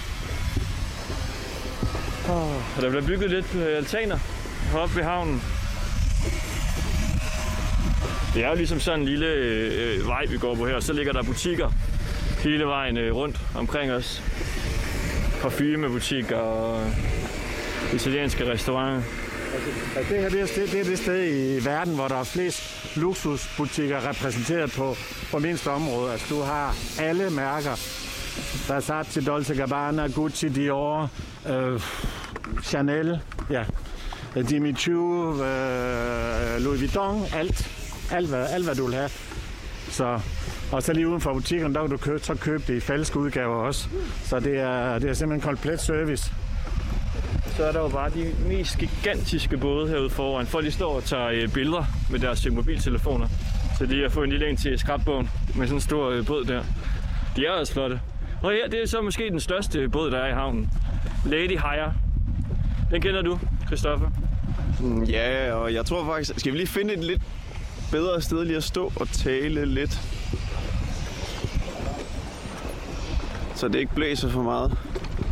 [2.30, 4.18] Oh, og der bliver bygget lidt øh, altaner
[4.72, 5.42] heroppe ved havnen.
[8.34, 10.80] Det er jo ligesom sådan en lille øh, vej, vi går på her.
[10.80, 11.72] Så ligger der butikker
[12.44, 14.24] hele vejen øh, rundt omkring os.
[15.42, 16.92] Parfumebutikker og
[17.94, 19.29] italienske restauranter.
[19.54, 22.24] Altså, det her det er, det, det er det sted i verden, hvor der er
[22.24, 24.96] flest luksusbutikker repræsenteret på,
[25.32, 26.12] på mindst område.
[26.12, 27.72] Altså, du har alle mærker.
[28.68, 31.12] Versace, Dolce Gabbana, Gucci, Dior,
[31.50, 31.82] øh,
[32.64, 33.64] Chanel, ja,
[34.36, 37.72] øh, Jimmy Choo, øh, Louis Vuitton, alt.
[38.12, 39.10] Alt hvad, alt, hvad du vil have.
[39.90, 40.20] Så,
[40.72, 43.20] og så lige uden for butikken, der kan du købe, så købe det i falske
[43.20, 43.88] udgaver også.
[44.26, 46.32] Så det er, det er simpelthen komplet service.
[47.60, 50.46] Så er der jo bare de mest gigantiske både herude foran.
[50.46, 53.28] Folk de står og tager øh, billeder med deres øh, mobiltelefoner.
[53.78, 56.46] Så de har fået en lille en til skrabbogen med sådan en stor øh, båd
[56.46, 56.64] der.
[57.36, 58.02] De er også flotte.
[58.44, 60.70] Og her, det er så måske den største båd, der er i havnen.
[61.26, 61.94] Lady Hire.
[62.92, 64.10] Den kender du, Christoffer.
[64.80, 66.40] Mm, Ja, og jeg tror faktisk...
[66.40, 67.22] Skal vi lige finde et lidt
[67.92, 70.00] bedre sted lige at stå og tale lidt?
[73.56, 74.78] Så det ikke blæser for meget.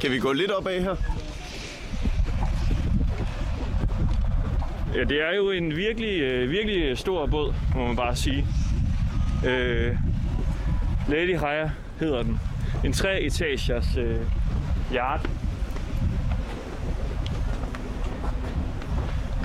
[0.02, 0.96] Kan vi gå lidt opad her?
[4.98, 8.46] Ja, det er jo en virkelig, øh, virkelig stor båd, må man bare sige.
[9.48, 9.96] Øh,
[11.10, 12.40] Lady Hire hedder den.
[12.86, 14.20] En tre etagers øh,
[14.94, 15.30] yacht.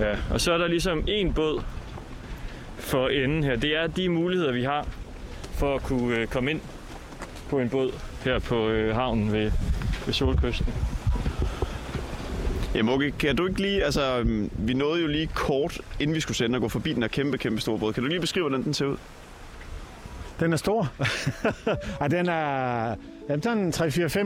[0.01, 1.63] Ja, og så er der ligesom en båd
[2.79, 3.57] for enden her.
[3.57, 4.87] Det er de muligheder, vi har
[5.53, 6.61] for at kunne øh, komme ind
[7.51, 7.93] på en båd
[8.25, 9.53] her på øh, havnen ved,
[10.07, 10.92] ved Solkysten.
[12.75, 13.85] Ja, Mugge, kan du ikke lige...
[13.85, 17.03] Altså, øhm, vi nåede jo lige kort, inden vi skulle sende og gå forbi den
[17.03, 17.93] her kæmpe, kæmpe store båd.
[17.93, 18.97] Kan du lige beskrive, hvordan den ser ud?
[20.41, 20.93] Den er stor.
[22.01, 22.95] og den er
[23.29, 23.69] jamen, sådan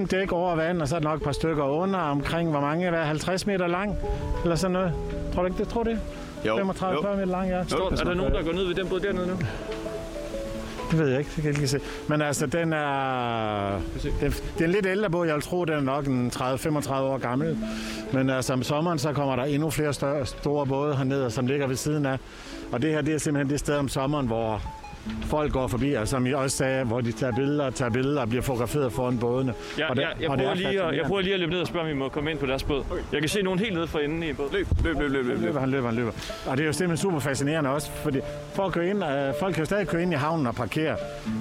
[0.02, 2.60] 3-4-5 dæk over vand, og så er der nok et par stykker under, omkring hvor
[2.60, 3.96] mange, hvad, 50 meter lang,
[4.42, 4.92] eller sådan noget.
[5.34, 5.68] Tror du ikke det?
[5.68, 6.00] Tror du det?
[6.44, 7.64] 35-40 meter lang, ja.
[7.64, 9.34] Står, er der nogen, der går ned ved den båd dernede nu?
[10.90, 11.80] Det ved jeg ikke, det kan jeg ikke se.
[12.08, 15.26] Men altså, den er, den, det er en lidt ældre båd.
[15.26, 17.58] Jeg vil tro, den er nok en 30-35 år gammel.
[18.12, 21.66] Men altså, om sommeren, så kommer der endnu flere større, store både hernede, som ligger
[21.66, 22.18] ved siden af.
[22.72, 24.62] Og det her, det er simpelthen det sted om sommeren, hvor
[25.22, 28.20] folk går forbi, og som I også sagde, hvor de tager billeder og tager billeder
[28.20, 29.54] og bliver fotograferet foran bådene.
[29.78, 31.40] Ja, og det, ja, jeg, og det prøver er lige at, jeg prøver lige at
[31.40, 32.84] løbe ned og spørge, om vi må komme ind på deres båd.
[33.12, 34.52] Jeg kan se nogen helt nede for enden i båden.
[34.52, 35.24] Løb, løb, løb, løb, løb.
[35.26, 35.40] løb.
[35.44, 36.12] løber, han løber, han løber.
[36.46, 38.20] Og det er jo simpelthen super fascinerende også, fordi
[38.54, 40.96] for at køre ind, øh, folk kan jo stadig køre ind i havnen og parkere.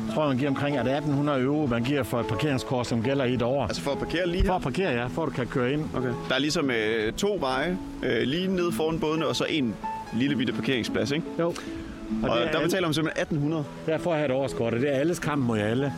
[0.07, 3.03] Jeg tror, man giver omkring er det 1800 euro, man giver for et parkeringskort, som
[3.03, 3.63] gælder i et år.
[3.63, 4.55] Altså for at parkere lige For her?
[4.55, 5.83] at parkere, ja, for at du kan køre ind.
[5.95, 6.09] Okay.
[6.29, 9.75] Der er ligesom øh, to veje øh, lige nede foran bådene, og så en
[10.13, 11.25] lille bitte parkeringsplads, ikke?
[11.39, 11.53] Jo.
[12.23, 13.63] Og, og er der alle- betaler man simpelthen 1800.
[13.87, 15.93] Ja, for at have et årskort, og det er alles kamp mod alle.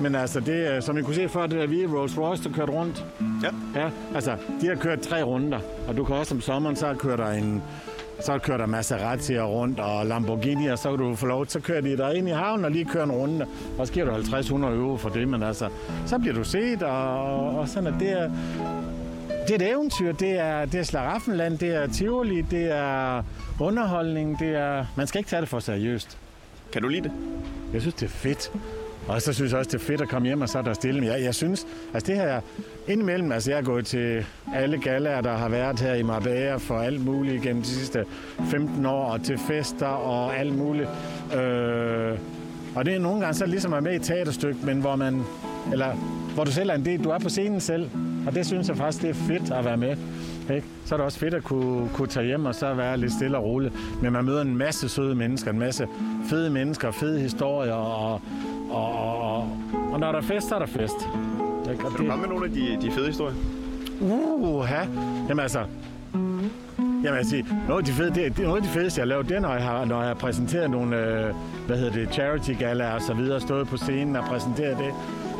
[0.00, 2.72] Men altså, det, som I kunne se før, det der hvide Rolls Royce, der kørte
[2.72, 3.04] rundt.
[3.42, 3.80] Ja.
[3.80, 7.16] Ja, altså, de har kørt tre runder, og du kan også om sommeren, så kører
[7.16, 7.62] der en
[8.24, 11.80] så kører der Maserati rundt og Lamborghini, og så kan du få lov, så kører
[11.80, 13.46] de der ind i havnen og lige kører en runde,
[13.78, 15.68] og så giver du 50-100 euro for det, men altså,
[16.06, 18.30] så bliver du set, og, og sådan, at det er,
[19.48, 23.22] det er et eventyr, det er, det er Slaraffenland, det er Tivoli, det er
[23.60, 26.18] underholdning, det er, man skal ikke tage det for seriøst.
[26.72, 27.12] Kan du lide det?
[27.72, 28.52] Jeg synes, det er fedt.
[29.08, 30.72] Og så synes jeg også, det er fedt at komme hjem, og så er der
[30.72, 31.00] stille.
[31.00, 32.40] Men jeg, jeg synes, altså det her,
[32.88, 36.78] indimellem, altså jeg er gået til alle gallaer, der har været her i Marbella for
[36.78, 38.04] alt muligt gennem de sidste
[38.50, 40.88] 15 år, og til fester og alt muligt.
[41.34, 42.18] Øh,
[42.74, 44.96] og det er nogle gange så ligesom at være med i et teaterstykke, men hvor
[44.96, 45.22] man
[45.72, 45.94] eller
[46.34, 47.90] hvor du selv er en del, du er på scenen selv,
[48.26, 49.96] og det synes jeg faktisk, det er fedt at være med.
[50.54, 50.66] Ikke?
[50.84, 53.38] Så er det også fedt at kunne, kunne tage hjem og så være lidt stille
[53.38, 53.74] og roligt.
[54.02, 55.88] Men man møder en masse søde mennesker, en masse
[56.28, 58.20] fede mennesker, fede historier, og,
[58.70, 59.48] og, og,
[59.92, 60.96] og, når der er fest, så er der fest.
[61.70, 61.84] Ikke?
[61.84, 63.34] Og Kan du komme med nogle af de, de fede historier?
[64.00, 64.86] Uh, ha.
[65.28, 65.64] Jamen altså,
[67.04, 69.08] Jamen jeg siger, noget af de, fede, det, det, noget af de fedeste, jeg har
[69.08, 71.34] lavet, det er, når jeg har, når jeg har præsenteret nogle, øh,
[71.66, 74.94] hvad hedder det, charity gala og så videre, stået på scenen og præsenteret det.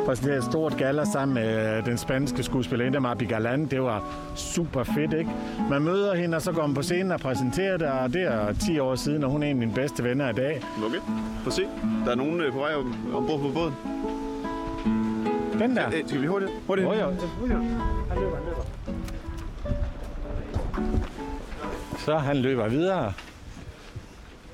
[0.07, 3.67] Præsenteret et stort gala sammen med øh, den spanske skuespillerinde Marbi Galan.
[3.67, 5.31] Det var super fedt, ikke?
[5.71, 8.53] Man møder hende, og så går man på scenen og præsenterer det, og det er
[8.53, 10.63] 10 år siden, og hun er en af mine bedste venner i dag.
[10.87, 10.99] Okay.
[11.43, 11.63] Prøv se.
[12.05, 13.75] Der er nogen øh, på vej om, ombord på båden.
[15.59, 15.87] Den der.
[15.87, 16.51] Øh, skal vi hurtigt?
[16.67, 16.89] Hurtigt.
[16.89, 17.07] Jo, jo.
[17.11, 18.65] Han løber, han løber.
[21.99, 23.13] Så han løber videre.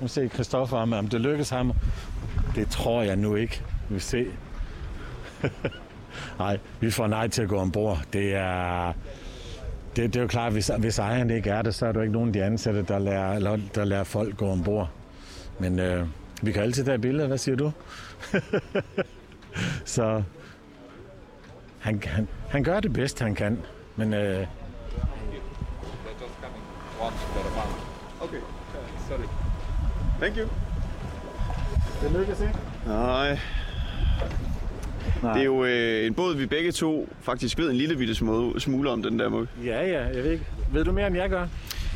[0.01, 1.73] Nu ser Christoffer om, om det lykkes ham.
[2.55, 3.61] Det tror jeg nu ikke.
[3.89, 4.25] Vi vil se.
[6.39, 7.99] Nej, vi får nej til at gå ombord.
[8.13, 8.93] Det er...
[9.95, 12.13] Det, det er jo klart, hvis, hvis ejeren ikke er det, så er der ikke
[12.13, 14.89] nogen af de ansatte, der lærer, eller, der lærer folk gå ombord.
[15.59, 16.07] Men øh,
[16.41, 17.27] vi kan altid tage billeder.
[17.27, 17.71] Hvad siger du?
[19.85, 20.23] så
[21.79, 23.59] han, han, han gør det bedst, han kan.
[23.95, 24.47] Men øh,
[28.21, 28.41] Okay.
[29.07, 29.27] Sorry.
[30.19, 30.47] Thank you.
[32.01, 32.57] det lykkes ikke.
[32.87, 33.39] Nej.
[35.23, 35.33] Nej.
[35.33, 38.15] Det er jo øh, en båd, vi begge to faktisk ved en lille bitte
[38.59, 39.47] smule, om den der måde.
[39.65, 40.45] Ja, ja, jeg ved ikke.
[40.73, 41.47] Ved du mere, end jeg gør?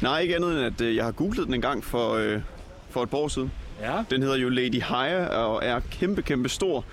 [0.02, 2.40] Nej, ikke andet end, at øh, jeg har googlet den en gang for, øh,
[2.90, 3.52] for et par år siden.
[3.82, 4.04] Ja.
[4.12, 6.86] Den hedder jo Lady Haya og er kæmpe, kæmpe stor,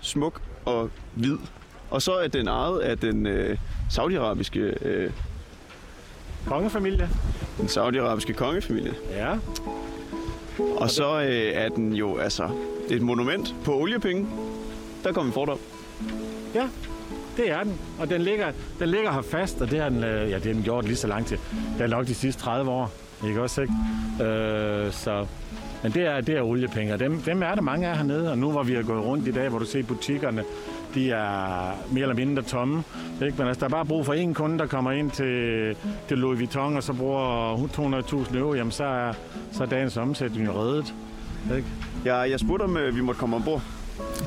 [0.00, 1.36] smuk og hvid.
[1.90, 3.56] Og så er den ejet af den øh,
[3.90, 5.10] saudiarabiske, øh,
[6.46, 7.08] Kongefamilie.
[7.58, 8.94] den saudiarabiske kongefamilie.
[9.10, 9.34] Ja.
[10.76, 12.48] Og så øh, er den jo altså
[12.90, 14.26] et monument på oliepenge.
[15.06, 15.58] Der kommer en fordom.
[16.54, 16.68] Ja,
[17.36, 17.80] det er den.
[17.98, 18.46] Og den ligger,
[18.78, 20.96] den ligger her fast, og det har den, øh, ja, det har den gjort lige
[20.96, 21.36] så lang tid.
[21.78, 22.92] Det er nok de sidste 30 år.
[23.26, 23.74] Ikke også, ikke?
[24.24, 25.26] Øh, så,
[25.82, 28.30] men det er, det er oliepenge, og dem, dem er der mange af hernede.
[28.30, 30.44] Og nu hvor vi har gået rundt i dag, hvor du ser butikkerne,
[30.94, 32.82] de er mere eller mindre tomme.
[33.22, 33.34] Ikke?
[33.38, 35.76] Men altså, der er bare brug for én kunde, der kommer ind til,
[36.08, 39.12] til Louis Vuitton, og så bruger 200.000 euro, jamen så er,
[39.52, 40.94] så er dagens omsætning reddet.
[41.56, 41.68] Ikke?
[42.04, 43.62] Jeg, jeg spurgte, om øh, vi måtte komme ombord.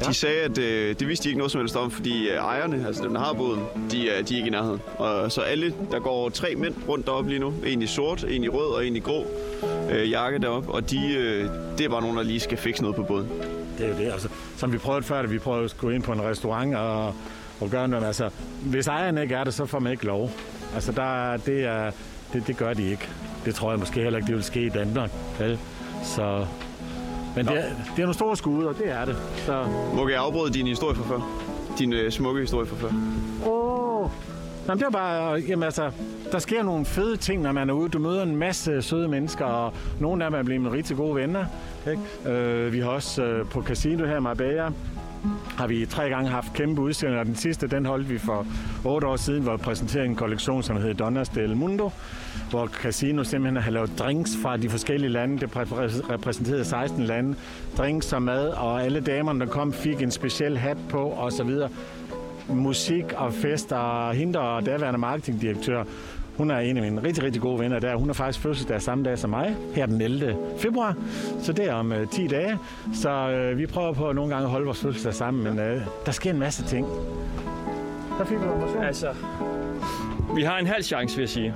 [0.01, 0.07] Ja.
[0.07, 2.87] De sagde, at øh, det vidste de ikke noget som helst om, fordi øh, ejerne,
[2.87, 4.81] altså dem, der har båden, de er, de er ikke i nærheden.
[4.97, 7.53] Og så alle, der går tre mænd rundt deroppe lige nu.
[7.65, 9.25] En i sort, en i rød og en i grå
[9.91, 10.71] øh, jakke deroppe.
[10.71, 13.29] Og de, øh, det er bare nogen, der lige skal fikse noget på båden.
[13.77, 14.29] Det er jo det, altså.
[14.57, 17.13] Som vi prøvede før, da vi prøvede at gå ind på en restaurant og,
[17.59, 18.05] og gøre noget.
[18.05, 18.29] Altså,
[18.61, 20.31] hvis ejeren ikke er det, så får man ikke lov.
[20.75, 21.91] Altså, der, det, er,
[22.33, 23.09] det, det gør de ikke.
[23.45, 25.11] Det tror jeg måske heller ikke, det vil ske i Danmark.
[25.39, 25.59] Vel?
[26.03, 26.45] Så,
[27.45, 29.15] men det er, det er nogle store skud, og det er det.
[29.45, 31.21] Så, Må jeg afbryde din historie fra før?
[31.79, 32.89] Din øh, smukke historie fra før.
[33.51, 34.09] Åh.
[34.67, 35.91] Jamen, det er bare, jamen altså,
[36.31, 37.89] der sker nogle fede ting, når man er ude.
[37.89, 41.45] Du møder en masse søde mennesker, og nogle af dem er blevet rigtig gode venner.
[41.91, 42.33] Ikke?
[42.35, 44.69] Øh, vi har også øh, på Casino her i Marbella,
[45.57, 47.23] har vi tre gange haft kæmpe udstillinger.
[47.23, 48.45] Den sidste, den holdt vi for
[48.85, 51.91] otte år siden, hvor vi præsenterede en kollektion, som hedder Donnas del Mundo,
[52.49, 55.39] hvor Casino simpelthen har lavet drinks fra de forskellige lande.
[55.39, 55.57] Det
[56.09, 57.35] repræsenterede 16 lande.
[57.77, 61.43] Drinks og mad, og alle damerne, der kom, fik en speciel hat på, og så
[61.43, 61.69] videre
[62.47, 65.83] musik og fest, og hende og daværende marketingdirektør,
[66.39, 67.95] hun er en af mine rigtig, rigtig gode venner der.
[67.95, 70.37] Hun er faktisk fødselsdag samme dag som mig, her den 11.
[70.57, 70.95] februar.
[71.41, 72.57] Så det er om øh, 10 dage.
[72.93, 76.11] Så øh, vi prøver på nogle gange at holde vores fødselsdag sammen, men øh, der
[76.11, 76.87] sker en masse ting.
[78.19, 79.07] Der fik du mig Altså,
[80.35, 81.53] vi har en halv chance, vil jeg sige.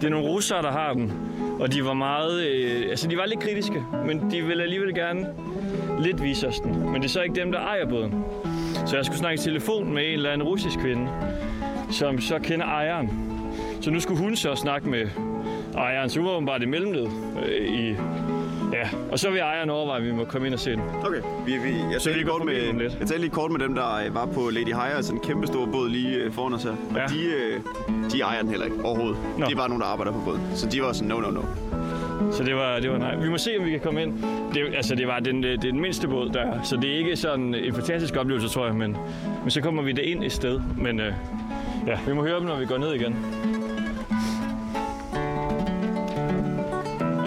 [0.00, 1.12] Det er nogle russere, der har den.
[1.60, 2.46] Og de var meget...
[2.46, 5.26] Øh, altså, de var lidt kritiske, men de ville alligevel gerne
[6.00, 6.90] lidt vise os den.
[6.90, 8.24] Men det er så ikke dem, der ejer båden.
[8.86, 11.08] Så jeg skulle snakke i telefon med en eller anden russisk kvinde,
[11.90, 13.31] som så kender ejeren.
[13.82, 15.04] Så nu skulle hun så snakke med
[15.76, 17.06] ejeren, så hun var åbenbart i mellemled
[17.48, 17.96] øh, i...
[18.72, 20.80] Ja, og så vil ejeren overveje, at vi må komme ind og se den.
[21.04, 21.20] Okay.
[21.46, 22.80] Vi, vi, jeg, vi lige kort med, lidt.
[23.00, 25.46] jeg talte lige kort med dem, der øh, var på Lady Hire, altså en kæmpe
[25.46, 26.70] stor båd lige øh, foran os her.
[26.70, 27.06] Og Ja.
[27.06, 27.60] de, øh,
[28.12, 29.16] de ejer den heller ikke overhovedet.
[29.38, 29.46] Nå.
[29.46, 30.40] De er bare nogen, der arbejder på båden.
[30.54, 31.40] Så de var sådan, no, no, no.
[32.32, 33.16] Så det var, det var nej.
[33.16, 34.12] Vi må se, om vi kan komme ind.
[34.54, 36.62] Det, altså, det var den, det er den mindste båd, der er.
[36.62, 38.74] Så det er ikke sådan en fantastisk oplevelse, tror jeg.
[38.74, 38.96] Men,
[39.42, 40.60] men så kommer vi det ind et sted.
[40.78, 41.12] Men øh,
[41.86, 43.16] ja, vi må høre dem, når vi går ned igen.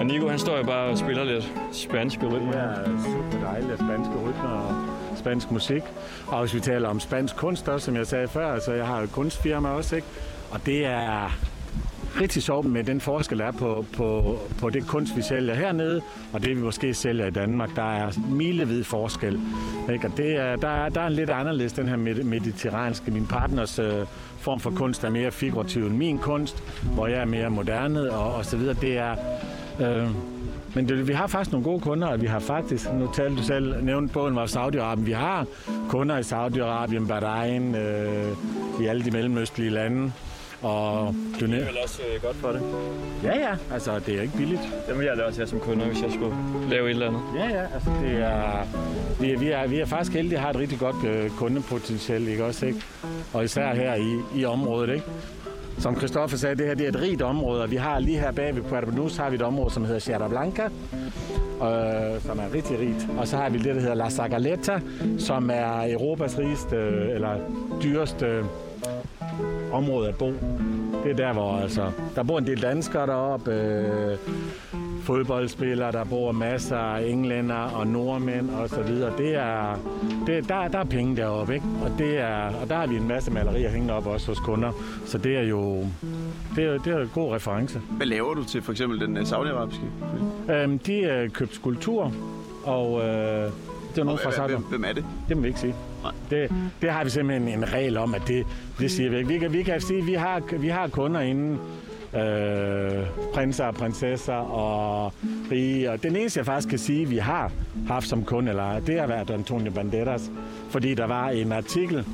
[0.06, 2.52] Og Nico, han står jo bare og spiller lidt spanske rytmer.
[2.52, 5.82] Det er super dejligt spanske rytmer og spansk musik.
[6.28, 8.98] Og hvis vi taler om spansk kunst også, som jeg sagde før, altså jeg har
[8.98, 10.08] jo et kunstfirma også, ikke?
[10.52, 11.38] Og det er
[12.22, 16.02] rigtig sjovt med den forskel, der er på, på, på det kunst, vi sælger hernede,
[16.34, 17.76] og det, vi måske sælger i Danmark.
[17.76, 19.40] Der er milevid forskel.
[19.94, 20.08] Ikke?
[20.08, 23.12] Og det er, der, er, der er en lidt anderledes, den her mediterranske.
[23.12, 24.06] Min partners øh,
[24.40, 28.36] form for kunst er mere figurativ end min kunst, hvor jeg er mere moderne og,
[28.36, 28.76] og så videre.
[28.82, 29.16] Det er...
[29.80, 30.08] Øh,
[30.76, 33.44] men det, vi har faktisk nogle gode kunder, og vi har faktisk, nu talte du
[33.44, 35.46] selv, nævnt båden var Saudi-Arabien, vi har
[35.90, 38.32] kunder i Saudi-Arabien, Bahrain, øh,
[38.82, 40.12] i alle de mellemøstlige lande,
[40.62, 41.66] og du nævner...
[41.66, 42.62] vel også øh, godt for det.
[43.24, 44.62] Ja, ja, altså det er ikke billigt.
[44.88, 46.36] Det vil jeg også have som kunder, hvis jeg skulle
[46.70, 47.22] lave et eller andet.
[47.36, 48.68] Ja, ja, altså det er...
[49.20, 52.46] Vi er, vi er, vi er faktisk heldige have et rigtig godt øh, kundepotentiale, ikke
[52.46, 52.82] også, ikke?
[53.34, 55.06] Og især her i, i området, ikke?
[55.78, 58.32] Som Christoffer sagde, det her det er et rigt område, og vi har lige her
[58.32, 62.54] bag ved Puerto Banús har vi et område, som hedder Sierra Blanca, øh, som er
[62.54, 63.08] rigtig rigt.
[63.18, 64.80] Og så har vi det, der hedder La Zagaleta,
[65.20, 67.38] som er Europas rigeste, øh, eller
[67.84, 68.44] dyreste
[69.72, 70.34] område at bo.
[71.04, 74.18] Det er der, hvor altså, der bor en del danskere deroppe, øh,
[75.06, 79.14] fodboldspillere, der bor masser af englænder og nordmænd og så videre.
[79.18, 79.80] Det er,
[80.28, 81.66] det, der, der er penge deroppe, ikke?
[81.84, 84.72] Og, det er, og der har vi en masse malerier hængende op også hos kunder.
[85.06, 85.86] Så det er jo
[86.56, 87.82] det er, det er en god reference.
[87.92, 89.84] Hvad laver du til for eksempel den øh, saudiarabiske?
[90.50, 92.12] Øhm, de er købt skulptur,
[92.64, 93.52] og øh,
[93.96, 94.54] det er nogen fra Saudi.
[94.54, 95.06] Hvem, hvem er det?
[95.30, 95.76] Det må vi ikke sige.
[96.30, 96.52] Det,
[96.82, 98.46] det har vi simpelthen en regel om, at det,
[98.80, 99.30] det siger vi ikke.
[99.30, 101.60] Vi kan, vi kan sige, at vi har, vi har kunder inden
[102.14, 105.14] øh, prinser og prinsesser og
[105.52, 105.92] rige.
[105.92, 107.52] Og den eneste, jeg faktisk kan sige, vi har
[107.88, 110.32] haft som kunde, eller, det har været Antonio Banderas.
[110.70, 112.06] Fordi der var en artikel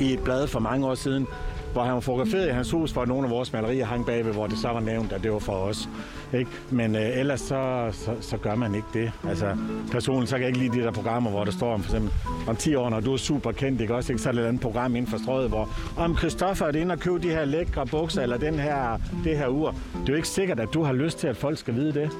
[0.00, 1.26] i et blad for mange år siden,
[1.72, 4.46] hvor han var fotograferet i hans hus, hvor nogle af vores malerier hang bagved, hvor
[4.46, 5.88] det så var nævnt, at det var for os.
[6.34, 6.50] Ikke?
[6.70, 9.12] Men øh, ellers så, så, så, gør man ikke det.
[9.28, 9.56] Altså,
[9.90, 12.12] personligt så kan jeg ikke lide de der programmer, hvor der står om, for eksempel,
[12.48, 13.94] om 10 år, når du er super kendt, ikke?
[13.94, 14.22] Også, ikke?
[14.22, 16.92] så er der et andet program inden for strøget, hvor om Christoffer er det inde
[16.92, 19.70] og købe de her lækre bukser, eller den her, det her ur.
[19.70, 22.10] Det er jo ikke sikkert, at du har lyst til, at folk skal vide det.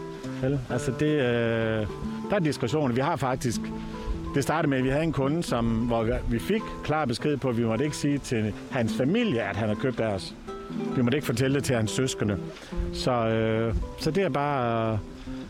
[0.42, 0.61] Vel?
[0.70, 1.86] Altså, det, øh,
[2.30, 2.94] der er diskussioner.
[2.94, 3.61] Vi har faktisk
[4.34, 7.48] det startede med, at vi havde en kunde, som, hvor vi fik klar besked på,
[7.48, 10.34] at vi måtte ikke sige til hans familie, at han har købt af os.
[10.96, 12.38] Vi måtte ikke fortælle det til hans søskende.
[12.92, 14.98] Så, øh, så det er bare at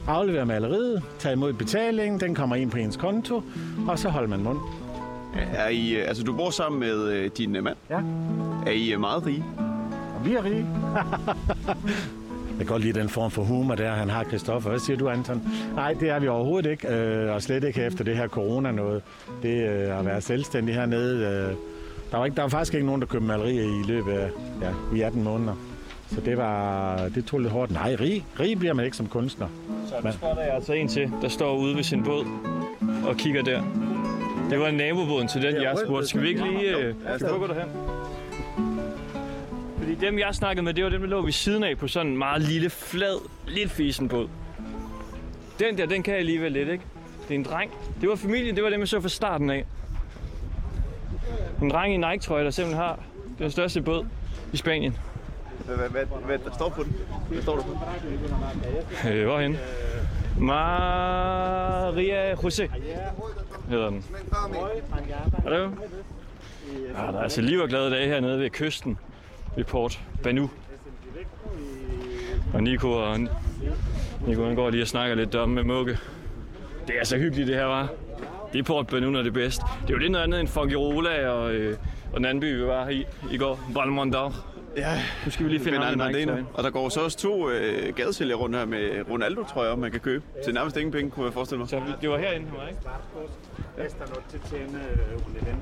[0.06, 3.42] aflevere maleriet, tage imod betalingen, den kommer ind på ens konto,
[3.88, 4.58] og så holder man mund.
[5.54, 7.76] Er I, øh, altså, du bor sammen med øh, din øh, mand.
[7.90, 8.00] Ja.
[8.66, 9.44] Er I øh, meget rige?
[10.18, 10.66] Og vi er rige.
[12.59, 14.70] Jeg kan godt lide den form for humor, der han har, Christoffer.
[14.70, 15.42] Hvad siger du, Anton?
[15.74, 19.03] Nej, det er vi overhovedet ikke, øh, og slet ikke efter det her corona noget.
[19.42, 21.16] Det øh, at være selvstændig hernede.
[21.26, 21.57] Øh,
[22.11, 24.30] der, var ikke, der var faktisk ikke nogen, der købte malerier i løbet af
[24.62, 25.55] ja, i 18 måneder.
[26.09, 27.72] Så det var det tog lidt hårdt.
[27.72, 29.46] Nej, rig, rig bliver man ikke som kunstner.
[29.86, 32.26] Så nu spotter jeg altså en til, der står ude ved sin båd
[33.09, 33.62] og kigger der.
[34.50, 36.09] Det var nabobåden til den, jeg spurgte.
[36.09, 36.76] Skal vi ikke lige...
[36.76, 37.68] Øh, hvor går du hen?
[39.82, 42.12] Fordi dem, jeg snakkede med, det var dem, der lå ved siden af på sådan
[42.12, 44.28] en meget lille, flad, lidt fisen båd.
[45.58, 46.84] Den der, den kan jeg alligevel lidt, ikke?
[47.22, 47.70] Det er en dreng.
[48.00, 49.64] Det var familien, det var dem, jeg så fra starten af.
[51.62, 53.00] En dreng i Nike-trøje, der simpelthen har
[53.38, 54.06] den største båd
[54.52, 54.96] i Spanien.
[55.66, 56.96] Hvad, hvad, hvad, der står på den?
[57.28, 57.76] Hvad står der på
[59.04, 59.12] den?
[59.12, 59.56] Øh, hvorhen?
[60.38, 62.70] Maria José
[63.68, 64.04] hedder den.
[65.42, 65.70] Hallo?
[66.96, 68.98] Ja, der er altså liv og glade dage hernede ved kysten
[69.57, 70.50] ved Port Banu.
[72.55, 73.18] Og Nico og
[74.26, 75.98] Nico han går lige og snakker lidt om med Mugge.
[76.86, 77.88] Det er så hyggeligt det her, var.
[78.53, 79.61] Det er Port Banu, når det er bedst.
[79.61, 81.76] Det er jo lidt noget andet end Fongirola og, øh,
[82.12, 83.61] og den anden by, vi var i i går.
[83.74, 84.34] Balmondor.
[84.76, 86.07] Ja, Nu skal vi lige finde Bernardino.
[86.18, 86.46] Nike-trøjen.
[86.55, 90.24] Og der går så også to øh, gadesælgere rundt her med Ronaldo-trøjer, man kan købe.
[90.44, 91.68] Til nærmest ingen penge, kunne jeg forestille mig.
[91.68, 92.46] Så det var herinde,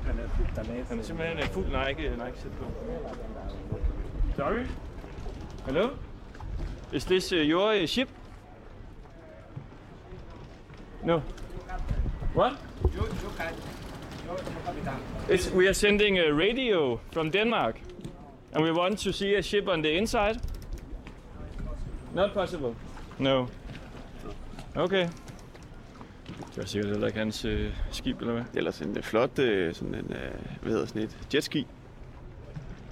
[0.05, 0.85] han?
[0.87, 2.65] Han er simpelthen øh, fuld Nike, Nike sæt på.
[4.35, 4.65] Sorry?
[5.65, 5.89] Hello?
[6.93, 8.09] Is this uh, your uh, ship?
[11.03, 11.21] No.
[12.35, 12.53] What?
[15.29, 17.79] It's, we are sending a radio from Denmark,
[18.53, 20.39] and we want to see a ship on the inside.
[22.13, 22.75] Not possible.
[23.19, 23.47] No.
[24.75, 25.09] Okay.
[26.37, 28.43] Det var sikkert heller ikke hans øh, skib, eller hvad?
[28.53, 31.67] Ellers en øh, flot, øh, sådan en, øh, hvad hedder sådan et, jetski.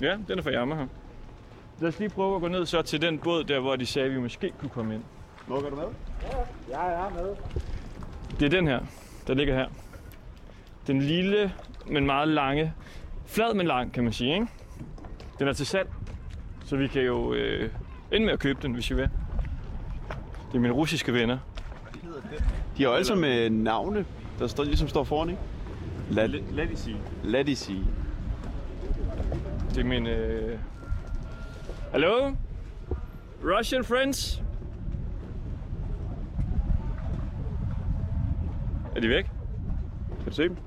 [0.01, 0.85] Ja, den er fra Yamaha.
[1.79, 4.05] Lad os lige prøve at gå ned så til den båd der, hvor de sagde,
[4.07, 5.03] at vi måske kunne komme ind.
[5.47, 5.83] Må du med?
[8.39, 8.79] Det er den her,
[9.27, 9.67] der ligger her.
[10.87, 11.53] Den lille,
[11.87, 12.73] men meget lange.
[13.25, 14.47] Flad, men lang, kan man sige, ikke?
[15.39, 15.89] Den er til salg,
[16.65, 17.71] så vi kan jo øh,
[18.11, 19.09] ende med at købe den, hvis vi vil.
[20.51, 21.37] Det er mine russiske venner.
[22.79, 24.05] De har sammen med navne,
[24.39, 25.41] der står, ligesom står foran, ikke?
[26.09, 26.97] Lad, Lad de sige.
[27.23, 27.85] lad de sige.
[29.69, 30.07] Det er min...
[30.07, 30.59] Øh...
[31.91, 32.35] Hallo?
[33.43, 34.43] Russian friends?
[38.95, 39.23] Er de væk?
[39.23, 40.57] Kan du se dem?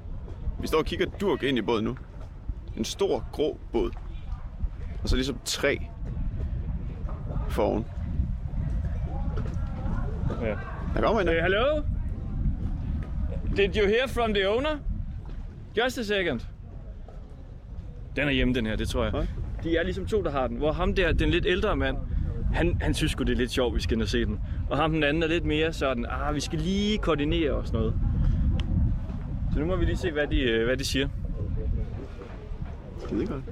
[0.60, 1.96] Vi står og kigger durk ind i båden nu.
[2.76, 3.90] En stor, grå båd.
[5.02, 5.78] Og så ligesom tre
[7.48, 7.84] foran.
[10.42, 10.56] Ja.
[10.94, 11.91] Der kommer en Hey, der.
[13.56, 14.78] Did you hear from the owner?
[15.76, 16.40] Just a second.
[18.16, 19.26] Den er hjemme, den her, det tror jeg.
[19.64, 20.56] De er ligesom to, der har den.
[20.56, 21.96] Hvor ham der, den lidt ældre mand,
[22.52, 24.40] han, han synes sgu, det er lidt sjovt, vi skal ind og se den.
[24.70, 27.80] Og ham den anden er lidt mere sådan, ah, vi skal lige koordinere og sådan
[27.80, 27.94] noget.
[29.52, 31.08] Så nu må vi lige se, hvad de, øh, hvad de siger.
[32.98, 33.44] Skide godt.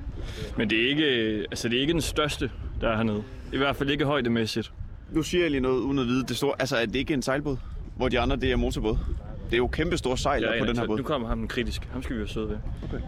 [0.57, 3.23] Men det er ikke, øh, altså det er ikke den største, der er hernede.
[3.53, 4.73] I hvert fald ikke højdemæssigt.
[5.11, 6.55] Nu siger jeg lige noget uden at vide det store.
[6.59, 7.57] Altså, er det ikke en sejlbåd?
[7.97, 8.99] Hvor de andre, det er motorbåd.
[9.51, 10.97] Det er jo kæmpe store sejl ja, på den her båd.
[10.97, 11.89] Nu kommer ham den kritisk.
[11.93, 12.59] Ham skal vi være søde ved.
[12.85, 13.01] Okay.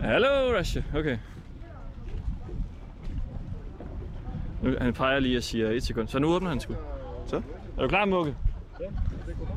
[0.00, 0.80] Hallo, Rasha.
[0.96, 1.18] Okay.
[4.62, 6.08] Nu, han peger lige og siger et sekund.
[6.08, 6.74] Så nu åbner han sgu.
[7.26, 7.36] Så?
[7.78, 8.34] Er du klar, Mugge?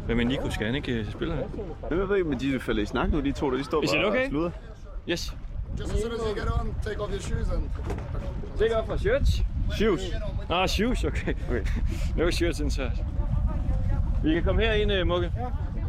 [0.06, 0.50] Hvad med Nico?
[0.50, 1.48] Skal han ikke øh, spille her?
[1.88, 3.84] Hvem jeg ved ikke, men de falder i snak nu, de to, der de står
[3.84, 4.24] Is bare okay?
[4.24, 4.52] og sluder.
[5.10, 5.36] Yes.
[5.80, 7.70] Just as soon as you get on, take off your shoes and
[8.60, 9.42] Take off our shirts.
[9.78, 10.02] Shoes.
[10.50, 11.34] Ah, shoes, okay.
[11.50, 11.66] Okay.
[12.18, 12.92] No shirts inside.
[14.24, 14.92] Vi kan komme herind,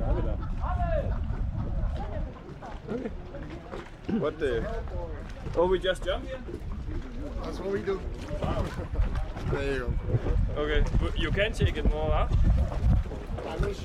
[0.00, 0.16] øh,
[2.88, 3.10] Mugge.
[4.08, 4.64] What the...
[5.56, 6.38] Oh, we just jump here?
[7.44, 8.00] that's what we do.
[9.52, 10.62] There you go.
[10.62, 10.84] Okay.
[11.16, 12.30] You can take it more out.
[12.32, 13.78] I wish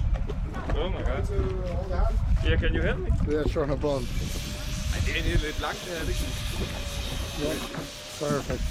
[0.76, 1.28] Oh my god.
[2.46, 3.10] Yeah, can you help me?
[3.30, 4.08] Yeah, sure, no problem.
[5.06, 6.26] Det er lidt langt, det her, ikke?
[8.20, 8.62] Perfect.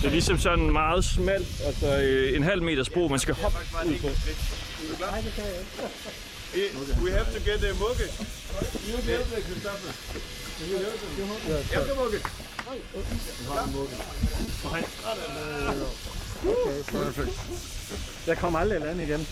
[0.00, 3.58] Det er ligesom sådan meget smalt, altså øh, en halv meters bro, man skal hoppe
[3.86, 4.08] ud på.
[7.02, 8.08] We have to get a mugge.
[16.44, 17.30] Okay, perfect.
[18.26, 19.26] Jeg kommer aldrig i land igen.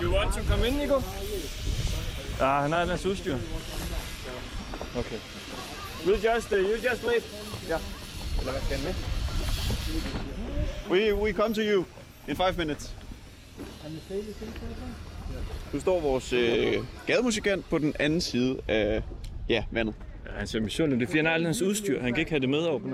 [0.00, 1.02] You want to come in, Nico?
[2.40, 3.36] Ah, han har hans udstyr.
[4.96, 5.18] Okay.
[6.06, 7.24] We'll just, uh, you just wait.
[10.90, 11.84] We, we come to you
[12.28, 12.96] in five minutes.
[15.72, 16.74] Nu står vores øh,
[17.06, 19.02] gademusikant på den anden side af
[19.48, 19.94] ja, vandet.
[20.26, 21.00] Ja, han ser misundelig.
[21.00, 22.00] Det er fordi, han har alt hans udstyr.
[22.02, 22.88] Han kan ikke have det med over på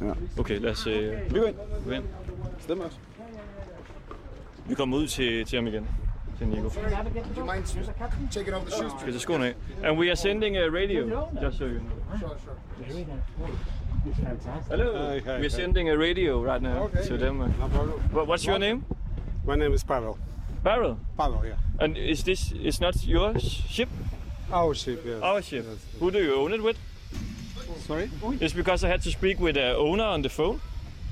[0.00, 0.08] den.
[0.08, 0.40] Ja.
[0.40, 1.56] Okay, lad os øh, Vi går ind.
[1.84, 2.04] gå ind.
[2.60, 2.96] Stemmer også.
[4.68, 5.88] Vi kommer ud til, til ham igen.
[6.38, 6.62] Til Nico.
[6.62, 6.68] Do
[7.38, 7.64] you mind
[8.30, 8.92] taking off the shoes?
[9.00, 9.54] Skal tage skoene af.
[9.84, 11.26] And we are sending a radio.
[11.42, 12.18] Just so you know.
[12.20, 13.81] Sure, sure.
[14.68, 14.94] Hello.
[14.96, 15.48] Hi, hi, We're hi.
[15.48, 17.06] sending a radio right now Okay.
[17.06, 17.38] to them.
[18.12, 18.84] What- What's your name?
[19.46, 20.18] My name is Pavel.
[20.62, 20.98] Barrel.
[21.16, 21.56] Pavel, yeah.
[21.80, 23.88] And is this is not your ship?
[24.52, 25.22] Our ship, yes.
[25.22, 25.66] Our ship.
[26.00, 26.76] Who do you own it with?
[27.86, 28.10] Sorry?
[28.40, 30.60] It's because I had to speak with the owner on the phone.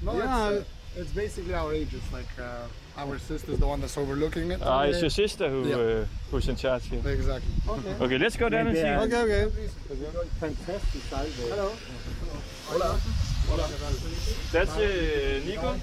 [0.03, 0.51] No, Yeah.
[0.51, 2.07] it's, uh, it's basically our agents.
[2.13, 4.61] Like uh, our sister's the one that's overlooking it.
[4.63, 5.77] Ah, it's your sister who Yeah.
[5.77, 7.01] uh, who's in charge here.
[7.05, 7.53] Exactly.
[7.69, 8.87] Okay, okay, let's go down and see.
[9.05, 9.69] Okay, okay.
[10.41, 11.51] Fantastisk sejlbåd.
[11.51, 11.71] Hello.
[14.53, 15.75] That's uh, Nico.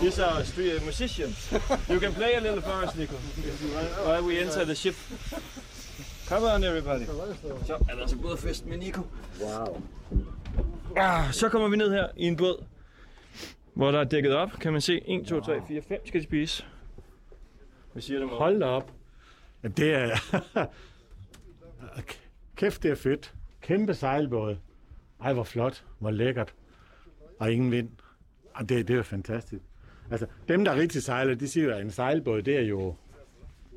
[0.00, 1.34] He's our street uh, musician.
[1.88, 3.16] You can play a little for us, Nico,
[4.04, 4.94] while we enter the ship.
[6.28, 7.04] Come on, everybody.
[7.66, 9.02] Så er der altså bådfest med Nico.
[9.40, 9.82] Wow.
[10.96, 12.64] Ah, så kommer vi ned her i en båd,
[13.74, 14.50] hvor der er dækket op.
[14.60, 16.64] Kan man se 1, 2, 3, 4, 5 skal de spise.
[17.92, 18.90] Hvad siger du, Hold da op.
[19.62, 20.16] Ja, det er...
[22.56, 23.32] Kæft, det er fedt.
[23.64, 24.56] Kæmpe sejlbåd.
[25.20, 25.84] Ej, hvor flot.
[25.98, 26.54] Hvor lækkert.
[27.38, 27.88] Og ingen vind.
[28.54, 29.62] Og det, det er jo fantastisk.
[30.10, 32.94] Altså, dem, der rigtig sejler, de siger jo, at en sejlbåd, det er jo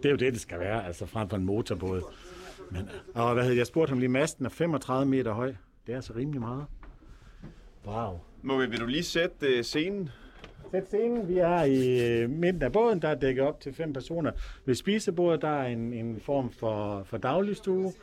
[0.03, 2.01] det, er jo det, det skal være, altså frem for en motorbåd.
[2.71, 5.53] Men, og hvad hedder, jeg spurgte ham lige, masten er 35 meter høj.
[5.87, 6.65] Det er altså rimelig meget.
[7.85, 8.19] Wow.
[8.41, 10.09] Må vi, vil du lige sætte øh, scenen?
[10.71, 11.27] Sæt scenen.
[11.27, 14.31] Vi er i øh, midten af båden, der er dækket op til fem personer.
[14.65, 17.93] Ved spisebordet, der er en, en form for, for dagligstue.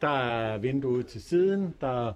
[0.00, 1.74] Der er vinduet til siden.
[1.80, 2.12] Der er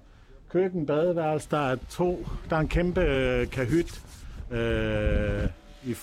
[0.49, 1.49] køkken, badeværelse.
[1.51, 2.27] Der er to.
[2.51, 4.03] Der er en kæmpe øh, kahyt
[4.51, 5.49] øh,
[5.85, 5.95] i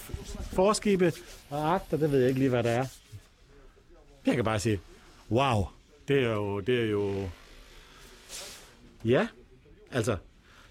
[0.54, 1.16] forskibet.
[1.50, 2.86] Og agter, det ved jeg ikke lige, hvad det er.
[4.26, 4.80] Jeg kan bare sige,
[5.32, 5.64] wow.
[6.08, 7.14] Det er jo, det er jo...
[9.06, 9.28] Ja,
[9.92, 10.18] altså,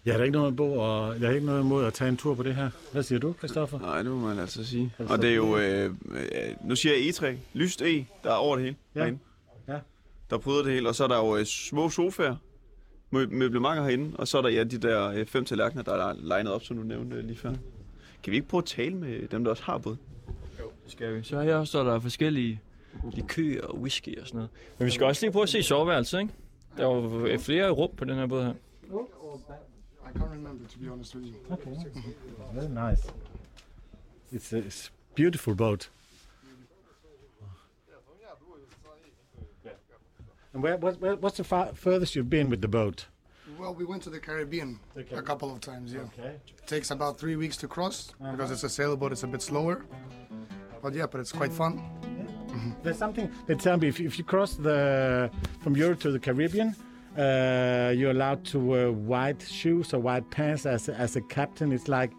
[0.09, 2.17] jeg har da ikke noget imod, og jeg har ikke noget imod at tage en
[2.17, 2.71] tur på det her.
[2.93, 3.79] Hvad siger du, Christoffer?
[3.79, 4.95] Nej, det må man altså sige.
[4.99, 5.91] Og det er jo, øh,
[6.65, 7.03] nu siger jeg
[7.33, 8.77] E3, lyst E, der er over det hele.
[8.95, 9.01] Ja.
[9.01, 9.19] herinde.
[9.69, 9.79] Ja.
[10.31, 12.37] Der pryder det hele, og så er der jo øh, små sofaer,
[13.15, 16.15] mø- møblementer herinde, og så er der ja, de der øh, fem tallerkener, der er
[16.23, 17.51] legnet op, som du nævnte øh, lige før.
[18.23, 19.97] Kan vi ikke prøve at tale med dem, der også har båd?
[20.87, 21.23] Skal vi?
[21.23, 22.61] Så her står der forskellige
[23.13, 24.51] likører og whisky og sådan noget.
[24.79, 26.33] Men vi skal også lige prøve at se soveværelset, ikke?
[26.77, 28.53] Der var øh, flere rum på den her båd her.
[30.09, 31.35] I can't remember to be honest with you.
[31.51, 31.77] Okay.
[32.55, 33.03] Very nice.
[34.33, 35.89] It's a, it's a beautiful boat.
[40.55, 43.07] And where, where, what's the far, furthest you've been with the boat?
[43.59, 45.93] Well, we went to the Caribbean a couple of times.
[45.93, 46.37] Yeah, Okay.
[46.47, 48.33] it takes about three weeks to cross uh-huh.
[48.33, 49.13] because it's a sailboat.
[49.13, 49.85] It's a bit slower,
[50.83, 51.83] but yeah, but it's quite fun.
[52.83, 55.31] There's something they tell me if, if you cross the
[55.63, 56.75] from Europe to the Caribbean,
[57.19, 61.73] uh, you're allowed to wear white shoes or white pants as a, as a captain.
[61.73, 62.13] It's like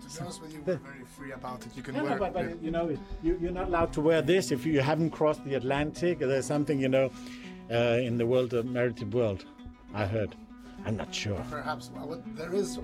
[0.00, 1.76] to be honest with you, we're very free about it.
[1.76, 2.12] You can No, wear.
[2.12, 2.88] no, but, but you know,
[3.22, 6.18] you, you're not allowed to wear this if you haven't crossed the Atlantic.
[6.18, 7.10] There's something, you know,
[7.70, 9.44] uh, in the world, of maritime world.
[9.94, 10.34] I heard.
[10.84, 11.42] I'm not sure.
[11.48, 12.78] Perhaps well, what there is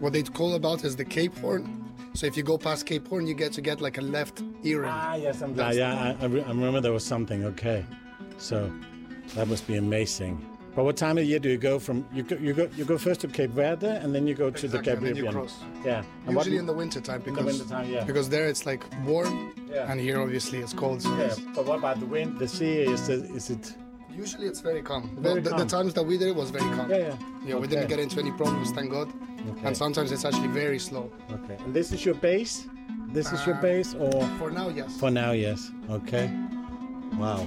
[0.00, 1.84] what they call about is the Cape Horn.
[2.14, 4.90] So if you go past Cape Horn, you get to get like a left earring.
[4.92, 5.64] Ah, yes, something.
[5.64, 7.44] Ah, yeah, I, I remember there was something.
[7.44, 7.84] Okay,
[8.38, 8.72] so
[9.34, 10.44] that must be amazing.
[10.74, 12.06] But what time of year do you go from?
[12.12, 14.68] You go, you go, you go first to Cape Verde, and then you go to
[14.68, 15.32] the Exactly, and then you Caribbean.
[15.46, 15.58] cross.
[15.84, 16.04] Yeah.
[16.26, 18.04] And what- Usually in the winter time because wintertime, yeah.
[18.04, 19.90] because there it's like warm, Yeah.
[19.90, 21.02] and here obviously it's cold.
[21.02, 21.24] So yeah.
[21.24, 22.38] it's- But what about the wind?
[22.38, 23.24] The sea is it?
[23.34, 23.74] Is it?
[24.16, 25.10] Usually it's very calm.
[25.18, 25.58] Very well, the, calm.
[25.58, 26.88] the times that we did it was very calm.
[26.90, 27.16] Yeah, yeah.
[27.46, 29.08] Yeah, we didn't get into any problems, thank God.
[29.50, 29.66] Okay.
[29.66, 31.10] And sometimes it's actually very slow.
[31.32, 31.56] Okay.
[31.64, 32.66] And this is your base.
[33.12, 34.12] This is your Uh, base, or?
[34.38, 34.96] For now, yes.
[34.98, 35.70] For now, yes.
[35.90, 36.30] Okay.
[37.18, 37.44] Wow.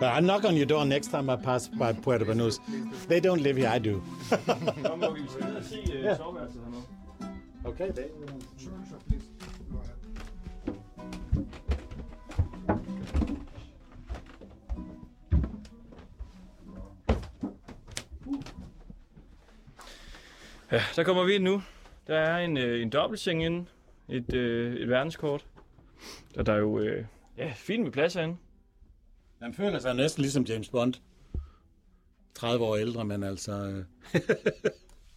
[0.00, 2.60] But I'll knock on your door next time I pass by Puerto Banús.
[3.08, 4.02] They don't live here, I do.
[4.30, 5.26] Hernede.
[7.66, 8.06] Okay, they...
[8.56, 9.24] Sure, sure, please.
[9.72, 9.98] Go ahead.
[20.70, 21.62] Ja, der kommer vi ind nu.
[22.06, 23.66] Der er en, øh, en dobbeltseng inde.
[24.08, 25.46] Et, øh, et verdenskort.
[26.36, 27.04] Og der er jo øh,
[27.38, 28.36] ja, fint med plads herinde.
[29.42, 30.94] Han føler sig næsten ligesom James Bond.
[32.34, 33.52] 30 år ældre, men altså...
[33.52, 33.84] øh,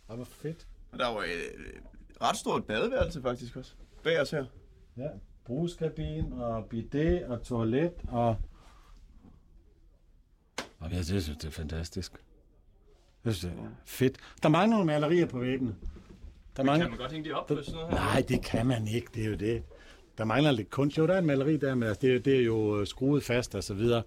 [0.09, 0.67] Det var fedt.
[0.91, 1.81] Og der var et
[2.21, 3.73] ret stort badeværelse faktisk også.
[4.03, 4.45] Bag os her.
[4.97, 5.07] Ja,
[5.45, 8.35] bruskabin og bidet og toilet og...
[10.79, 12.11] Og jeg synes, det er fantastisk.
[13.25, 14.17] Jeg synes, det er fedt.
[14.43, 15.75] Der mangler nogle malerier på væggene.
[16.57, 16.85] Der mangler...
[16.85, 17.95] Kan man godt hænge det op på sådan noget her?
[17.97, 19.07] Nej, det kan man ikke.
[19.13, 19.63] Det er jo det.
[20.21, 20.97] Der mangler lidt kunst.
[20.97, 23.23] Jo, der er et maleri der, men altså, det, er, det er jo øh, skruet
[23.23, 24.01] fast og så videre.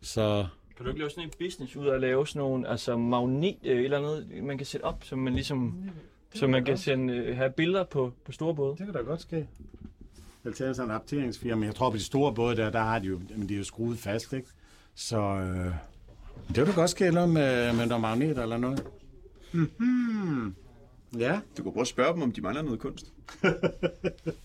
[0.00, 0.46] Så
[0.76, 3.56] Kan du ikke lave sådan en business ud af at lave sådan nogle altså magnet
[3.64, 5.90] øh, eller noget, man kan sætte op, så man ligesom,
[6.34, 8.76] så man kan sende, øh, have billeder på, på store både?
[8.76, 9.48] det kan da godt ske.
[10.44, 11.66] Jeg tager sådan en apteringsfirma.
[11.66, 13.64] Jeg tror på de store både der, der har de jo, men de er jo
[13.64, 14.48] skruet fast, ikke?
[14.94, 15.74] Så øh,
[16.48, 18.86] det kan da godt ske noget med, med nogle magneter eller noget.
[19.52, 20.54] Mm-hmm.
[21.18, 21.40] Ja.
[21.56, 23.12] Du kan prøve at spørge dem, om de mangler noget kunst.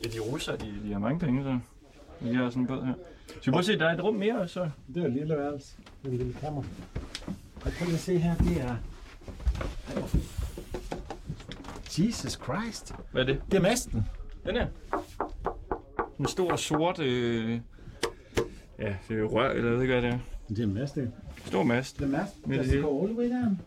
[0.03, 1.59] Ja, de russer, de, de har mange penge, så
[2.26, 2.93] de har sådan en båd her.
[3.28, 4.70] Så vi prøver at se, der er et rum mere, og så...
[4.95, 5.76] Det er et lille værelse.
[6.03, 6.63] Er en lille kammer.
[7.55, 8.76] Og prøv lige at se her, det er...
[11.99, 12.93] Jesus Christ.
[13.11, 13.41] Hvad er det?
[13.51, 14.05] Det er masten.
[14.45, 14.68] Den her.
[16.20, 16.99] En stor sort...
[16.99, 17.59] Øh,
[18.80, 20.20] ja, det er jo rør, eller jeg ved ikke, hvad det er.
[20.50, 21.12] Det er en mast, det.
[21.46, 21.98] Stor mast.
[21.98, 22.48] Det er mast.
[22.48, 22.82] Med det hele.
[22.82, 23.60] go all the way down?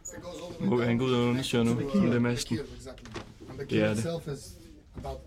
[0.61, 2.59] The Må han gå ud og undersøge nu, om det er masten.
[3.59, 4.53] The the- itself is
[4.97, 5.18] about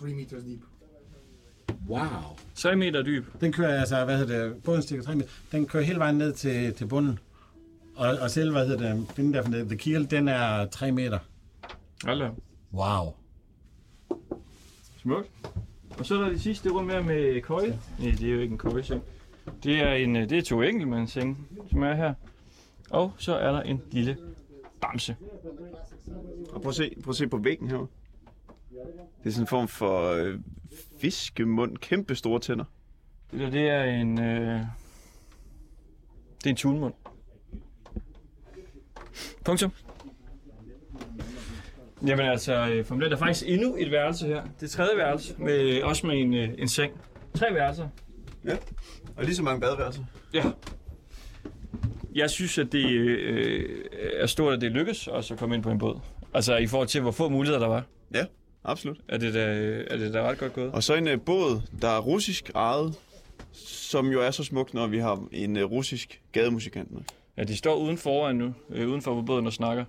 [0.00, 0.60] three meters deep.
[1.88, 2.08] Wow.
[2.54, 3.24] 3 meter dyb.
[3.40, 5.28] Den kører altså, hvad hedder det, båden stikker 3 meter.
[5.52, 7.18] Den kører hele vejen ned til, til bunden.
[7.96, 10.92] Og, og selv, hvad hedder det, finde der, for det, the keel, den er 3
[10.92, 11.18] meter.
[12.06, 12.30] Da.
[12.74, 13.14] Wow.
[15.02, 15.30] Smukt.
[15.98, 17.78] Og så er der det sidste rum her med køje.
[17.98, 19.02] Nej, det er jo ikke en køjeseng.
[19.62, 22.14] Det er, en, øh, det er to enkeltmandsseng, som er her.
[22.90, 24.16] Og så er der en lille
[24.80, 25.16] bamse.
[26.52, 27.78] Og prøv at se, prøv at se på væggen her.
[27.78, 30.38] Det er sådan en form for øh,
[30.98, 31.76] fiskemund.
[31.76, 32.64] Kæmpe store tænder.
[33.30, 34.20] Det der, det er en...
[34.20, 34.60] Øh,
[36.38, 36.94] det er en tunmund.
[39.44, 39.72] Punktum.
[42.06, 44.42] Jamen altså, øh, for mig er der faktisk endnu et værelse her.
[44.60, 46.92] Det tredje værelse, med, også med en, øh, en seng.
[47.34, 47.88] Tre værelser.
[48.46, 48.56] Ja.
[49.16, 50.02] Og lige så mange badeværelser.
[50.34, 50.44] Ja.
[52.14, 53.84] Jeg synes, at det øh,
[54.16, 55.98] er stort, at det lykkes også at komme ind på en båd.
[56.34, 57.84] Altså i forhold til, hvor få muligheder der var.
[58.14, 58.24] Ja,
[58.64, 58.98] absolut.
[59.08, 59.40] Er det da,
[59.90, 60.72] er det da ret godt gået?
[60.72, 62.94] Og så en øh, båd, der er russisk ejet,
[63.52, 67.00] som jo er så smukt, når vi har en øh, russisk gademusikant med.
[67.36, 69.84] Ja, de står uden foran nu, øh, uden for båden og snakker.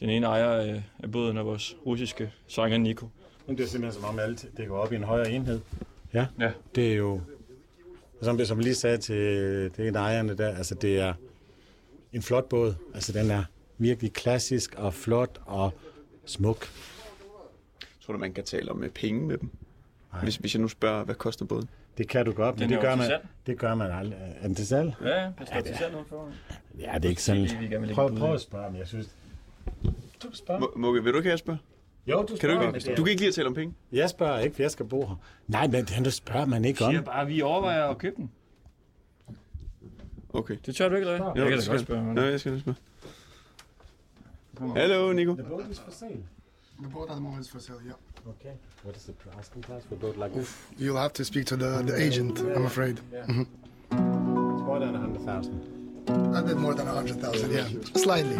[0.00, 3.08] Den ene ejer af, af båden er vores russiske sanger Nico.
[3.46, 5.60] Men det er simpelthen som om alt det går op i en højere enhed.
[6.14, 6.26] Ja.
[6.40, 6.50] Ja.
[6.74, 7.20] Det er jo,
[8.22, 9.16] som som jeg lige sagde til
[9.76, 11.14] det en af ejerne der, altså det er
[12.12, 12.74] en flot båd.
[12.94, 13.44] Altså den er
[13.78, 15.70] virkelig klassisk og flot og
[16.24, 16.66] smuk.
[18.00, 19.50] Tror du, man kan tale om øh, penge med dem?
[20.22, 21.68] Hvis, hvis jeg nu spørger, hvad koster båden?
[21.98, 23.10] Det kan du godt, men Den det er gør, man,
[23.46, 24.18] det gør man aldrig.
[24.40, 24.92] Er den til salg?
[25.02, 26.32] Ja, ja, der står til salg foran.
[26.78, 27.48] Ja, det er ikke sådan...
[27.94, 29.08] Prøv, prøv at spørge, men jeg synes...
[30.22, 30.60] Du spørger.
[30.60, 31.58] Må- Mugge, vil du ikke have spørge?
[32.06, 32.78] Jo, du Kan du ikke?
[32.78, 33.74] det- Du kan ikke lide at tale om penge?
[33.92, 35.14] Jeg spørger ikke, for jeg skal bo her.
[35.48, 36.92] Nej, men den spørger man ikke om.
[36.92, 38.30] siger bare, at vi overvejer at købe den.
[40.32, 40.56] Okay.
[40.66, 41.42] Det tør du ikke, eller hvad?
[41.42, 42.20] Jeg kan da godt spørge.
[42.20, 42.76] Ja, jeg skal da spørge.
[44.76, 45.34] Hallo, Nico.
[45.34, 46.22] The boat is for sale.
[46.82, 47.94] The boat at the moment is for sale, yeah.
[48.28, 48.54] Okay.
[48.84, 50.56] What is the asking price for a boat like this?
[50.78, 52.96] You'll have to speak to the, the agent, I'm afraid.
[53.12, 55.60] It's more than 100,000.
[56.08, 57.64] A bit more than 100,000, yeah.
[57.96, 58.36] Slightly.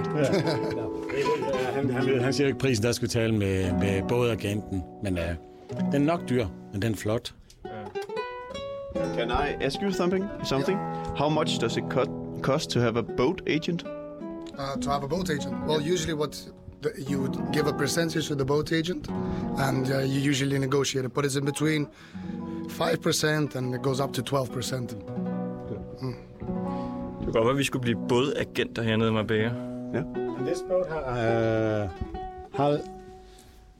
[1.75, 4.83] han, han, vil- han siger ikke prisen, der skal tale med, med bådagenten.
[5.03, 5.25] Men uh,
[5.93, 7.35] den er nok dyr, men den er flot.
[9.17, 10.25] Can I ask you something?
[10.45, 10.79] Something?
[11.17, 12.11] How much does it cost
[12.43, 13.85] cost to have a boat agent?
[13.85, 15.55] Uh, to have a boat agent?
[15.67, 16.49] Well, usually what
[16.83, 19.09] the, you would give a percentage to the boat agent,
[19.59, 21.89] and uh, you usually negotiate it, but it's in between
[22.69, 24.95] 5% and it goes up to 12%.
[27.27, 29.51] Det kunne godt være, at vi skulle blive bådagenter hernede i Marbella.
[30.39, 31.89] And this boat, uh,
[32.55, 32.79] how,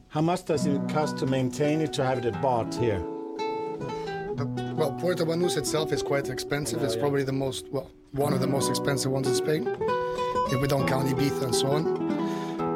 [0.09, 3.01] how much does it cost to maintain it to have it at bought here?
[4.39, 4.45] The,
[4.79, 6.83] well, Puerto Banús itself is quite expensive.
[6.83, 9.63] It's probably the most, well, one of the most expensive ones in Spain,
[10.53, 11.85] if we don't count Ibiza and so on.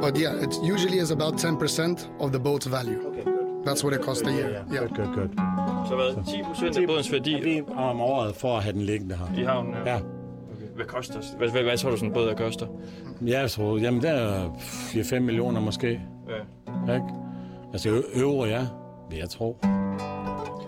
[0.00, 3.00] But yeah, it usually is about 10% of the boat's value.
[3.08, 3.64] Okay, good.
[3.66, 4.50] That's what it costs a year.
[4.50, 4.80] Yeah.
[4.80, 5.30] Good, good, good.
[5.88, 6.24] Så hvad?
[6.26, 9.40] 10 procent af bådens værdi Lige om året for at have den liggende her.
[9.42, 9.74] i havnen?
[9.86, 9.98] Ja,
[10.80, 12.66] Hvad koster hvad, hvad, hvad tror du sådan en båd der koster?
[13.26, 16.00] jeg tror, jamen der er 4-5 millioner måske.
[16.88, 16.94] Ja.
[16.94, 17.06] Ikke?
[17.72, 18.66] Altså ø- euro, ja,
[19.10, 19.58] vil jeg tro.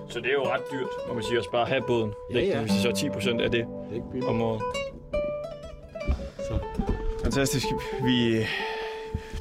[0.08, 2.12] Så det er jo ret dyrt, når man siger at bare have båden.
[2.34, 2.60] Ja, ja.
[2.60, 3.64] Hvis det så er 10 procent af det
[4.12, 4.62] Det om året.
[7.22, 7.66] Fantastisk.
[8.04, 8.32] Vi...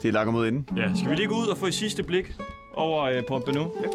[0.02, 0.78] Det er lakker mod inden.
[0.78, 2.34] Ja, skal vi lige gå ud og få et sidste blik
[2.74, 3.72] over uh, Port Benue?
[3.84, 3.88] Ja.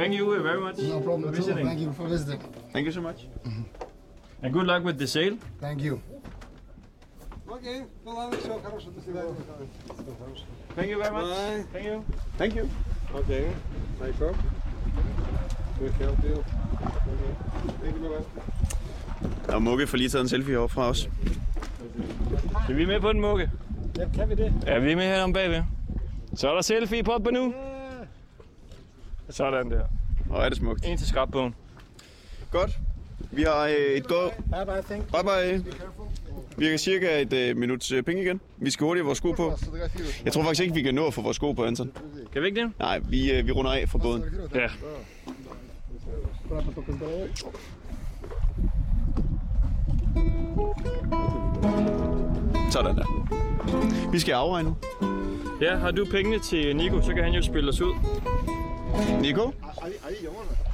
[0.00, 1.44] Thank you very much No problem for at all.
[1.44, 1.66] visiting.
[1.66, 2.40] Thank you for visiting.
[2.72, 3.26] Thank you so much.
[4.42, 5.34] And good luck with the sail.
[5.60, 6.00] Thank you.
[7.48, 9.34] Окей, ну ладно, все, хорошо, до свидания.
[10.76, 11.28] Thank you very much.
[11.28, 11.64] Bye.
[11.72, 12.02] Thank you.
[12.38, 12.68] Thank you.
[13.14, 13.44] Okay,
[14.00, 14.34] Michael.
[15.80, 16.36] We help you.
[17.12, 17.32] Okay.
[17.82, 19.54] Thank you, bye-bye.
[19.54, 21.08] Og Mugge får lige taget en selfie op fra os.
[22.64, 23.50] Skal vi med på den, Mugge?
[23.98, 24.52] Ja, kan vi det?
[24.66, 25.62] Ja, vi er med her om bagved.
[26.34, 27.52] Så er der selfie i Port Benue.
[29.31, 29.81] Sådan der.
[30.29, 30.85] Og er det smukt.
[30.85, 31.55] En til skrabbogen.
[32.51, 32.71] Godt.
[33.31, 34.29] Vi har øh, et go.
[34.29, 35.65] Bye bye, thank Bye bye.
[36.57, 38.41] Vi har cirka et øh, minuts øh, penge igen.
[38.57, 39.53] Vi skal hurtigt have vores sko på.
[40.25, 41.91] Jeg tror faktisk ikke, vi kan nå at få vores sko på, Anton.
[42.33, 42.71] Kan vi ikke det?
[42.79, 44.23] Nej, vi, øh, vi runder af fra båden.
[44.55, 44.67] Ja.
[52.71, 54.11] Sådan der.
[54.11, 54.75] Vi skal afregne nu.
[55.61, 57.93] Ja, har du pengene til Nico, så kan han jo spille os ud.
[59.21, 59.51] Nico?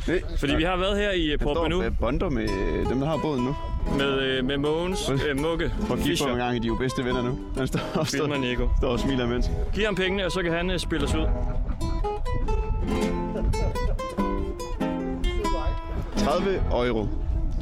[0.08, 3.00] Nej, Fordi vi har været her i uh, Port Benue med bonder med øh, dem,
[3.00, 3.56] der har båden nu.
[3.98, 6.72] med, uh, med Mogens, Mugge, Prøv at kigge på ham en Fischer, gang, de er
[6.72, 7.40] jo bedste venner nu.
[7.58, 8.70] Han står og, står, Nico.
[8.78, 9.52] står og smiler imens.
[9.74, 11.28] Giv ham pengene, og så kan han uh, spille os ud.
[16.18, 17.08] 30 euro.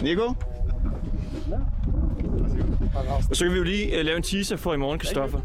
[0.01, 0.33] Nico?
[3.29, 5.39] Og så kan vi jo lige uh, lave en teaser for i morgen, Kristoffer.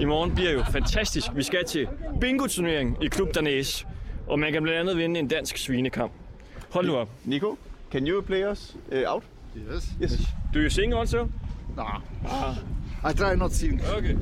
[0.00, 1.26] I morgen bliver jo fantastisk.
[1.34, 1.88] Vi skal til
[2.20, 3.86] bingo-turnering i Klub Danæs.
[4.30, 6.12] Og man kan blandt andet vinde en dansk svinekamp.
[6.70, 7.08] Hold nu op.
[7.24, 7.58] Nico,
[7.92, 9.22] can you play us uh, out?
[9.56, 9.88] Yes.
[10.02, 10.12] Yes.
[10.54, 11.28] Do you sing also?
[11.76, 11.82] No.
[12.28, 12.54] Ah.
[13.04, 13.80] I try not sing.
[13.96, 14.16] Okay.